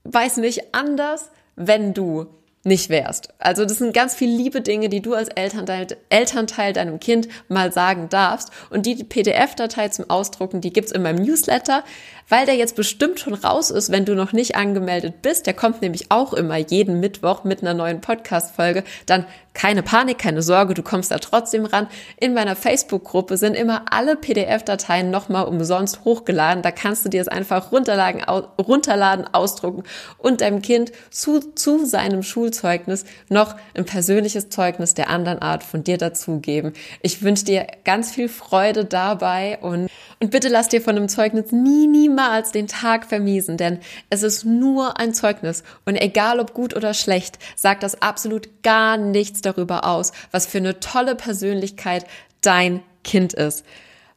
weiß 0.04 0.36
nicht, 0.36 0.74
anders, 0.76 1.30
wenn 1.56 1.92
du 1.92 2.28
nicht 2.64 2.90
wärst. 2.90 3.30
Also 3.38 3.64
das 3.64 3.78
sind 3.78 3.92
ganz 3.92 4.14
viele 4.14 4.36
liebe 4.36 4.60
Dinge, 4.60 4.88
die 4.88 5.00
du 5.00 5.14
als 5.14 5.28
Elternteil, 5.28 5.88
Elternteil 6.10 6.72
deinem 6.72 7.00
Kind 7.00 7.28
mal 7.48 7.72
sagen 7.72 8.08
darfst. 8.08 8.50
Und 8.70 8.86
die 8.86 9.02
PDF-Datei 9.02 9.88
zum 9.88 10.08
Ausdrucken, 10.08 10.60
die 10.60 10.72
gibt's 10.72 10.92
in 10.92 11.02
meinem 11.02 11.24
Newsletter, 11.24 11.82
weil 12.28 12.46
der 12.46 12.54
jetzt 12.54 12.76
bestimmt 12.76 13.18
schon 13.18 13.34
raus 13.34 13.70
ist, 13.70 13.90
wenn 13.90 14.04
du 14.04 14.14
noch 14.14 14.32
nicht 14.32 14.54
angemeldet 14.54 15.22
bist. 15.22 15.46
Der 15.46 15.54
kommt 15.54 15.82
nämlich 15.82 16.10
auch 16.10 16.32
immer 16.32 16.56
jeden 16.56 17.00
Mittwoch 17.00 17.42
mit 17.42 17.62
einer 17.62 17.74
neuen 17.74 18.00
Podcast-Folge. 18.00 18.84
Dann 19.06 19.26
keine 19.54 19.82
Panik, 19.82 20.18
keine 20.18 20.42
Sorge, 20.42 20.74
du 20.74 20.82
kommst 20.82 21.10
da 21.10 21.18
trotzdem 21.18 21.66
ran. 21.66 21.86
In 22.18 22.34
meiner 22.34 22.56
Facebook-Gruppe 22.56 23.36
sind 23.36 23.54
immer 23.54 23.84
alle 23.90 24.16
PDF-Dateien 24.16 25.10
nochmal 25.10 25.44
umsonst 25.44 26.04
hochgeladen. 26.04 26.62
Da 26.62 26.70
kannst 26.70 27.04
du 27.04 27.08
dir 27.08 27.20
es 27.20 27.28
einfach 27.28 27.70
runterladen, 27.72 28.22
runterladen, 28.58 29.26
ausdrucken 29.32 29.84
und 30.18 30.40
deinem 30.40 30.62
Kind 30.62 30.92
zu, 31.10 31.40
zu 31.54 31.84
seinem 31.84 32.22
Schulzeugnis 32.22 33.04
noch 33.28 33.54
ein 33.74 33.84
persönliches 33.84 34.48
Zeugnis 34.48 34.94
der 34.94 35.10
anderen 35.10 35.40
Art 35.40 35.62
von 35.62 35.84
dir 35.84 35.98
dazugeben. 35.98 36.72
Ich 37.02 37.22
wünsche 37.22 37.44
dir 37.44 37.66
ganz 37.84 38.12
viel 38.12 38.28
Freude 38.28 38.84
dabei 38.84 39.58
und, 39.60 39.88
und 40.22 40.30
bitte 40.30 40.48
lass 40.48 40.68
dir 40.68 40.80
von 40.80 40.96
einem 40.96 41.08
Zeugnis 41.08 41.50
nie, 41.50 41.88
niemals 41.88 42.52
den 42.52 42.68
Tag 42.68 43.06
vermiesen, 43.06 43.56
denn 43.56 43.80
es 44.08 44.22
ist 44.22 44.44
nur 44.44 45.00
ein 45.00 45.14
Zeugnis 45.14 45.64
und 45.84 45.96
egal 45.96 46.38
ob 46.38 46.54
gut 46.54 46.76
oder 46.76 46.94
schlecht, 46.94 47.40
sagt 47.56 47.82
das 47.82 48.02
absolut 48.02 48.62
gar 48.62 48.96
nichts 48.96 49.40
darüber 49.40 49.84
aus, 49.84 50.12
was 50.30 50.46
für 50.46 50.58
eine 50.58 50.78
tolle 50.78 51.16
Persönlichkeit 51.16 52.04
dein 52.40 52.84
Kind 53.02 53.32
ist. 53.32 53.64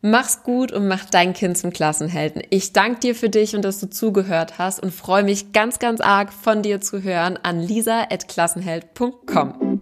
Mach's 0.02 0.44
gut 0.44 0.72
und 0.72 0.88
mach 0.88 1.06
dein 1.06 1.34
Kind 1.34 1.58
zum 1.58 1.74
Klassenhelden. 1.74 2.44
Ich 2.52 2.72
danke 2.72 3.00
dir 3.00 3.16
für 3.16 3.30
dich 3.30 3.56
und 3.56 3.64
dass 3.64 3.80
du 3.80 3.90
zugehört 3.90 4.60
hast 4.60 4.84
und 4.84 4.94
freue 4.94 5.24
mich 5.24 5.54
ganz, 5.54 5.80
ganz 5.80 6.02
arg 6.02 6.32
von 6.32 6.62
dir 6.62 6.82
zu 6.82 7.02
hören 7.02 7.40
an 7.42 7.60
lisa.klassenheld.com. 7.60 9.82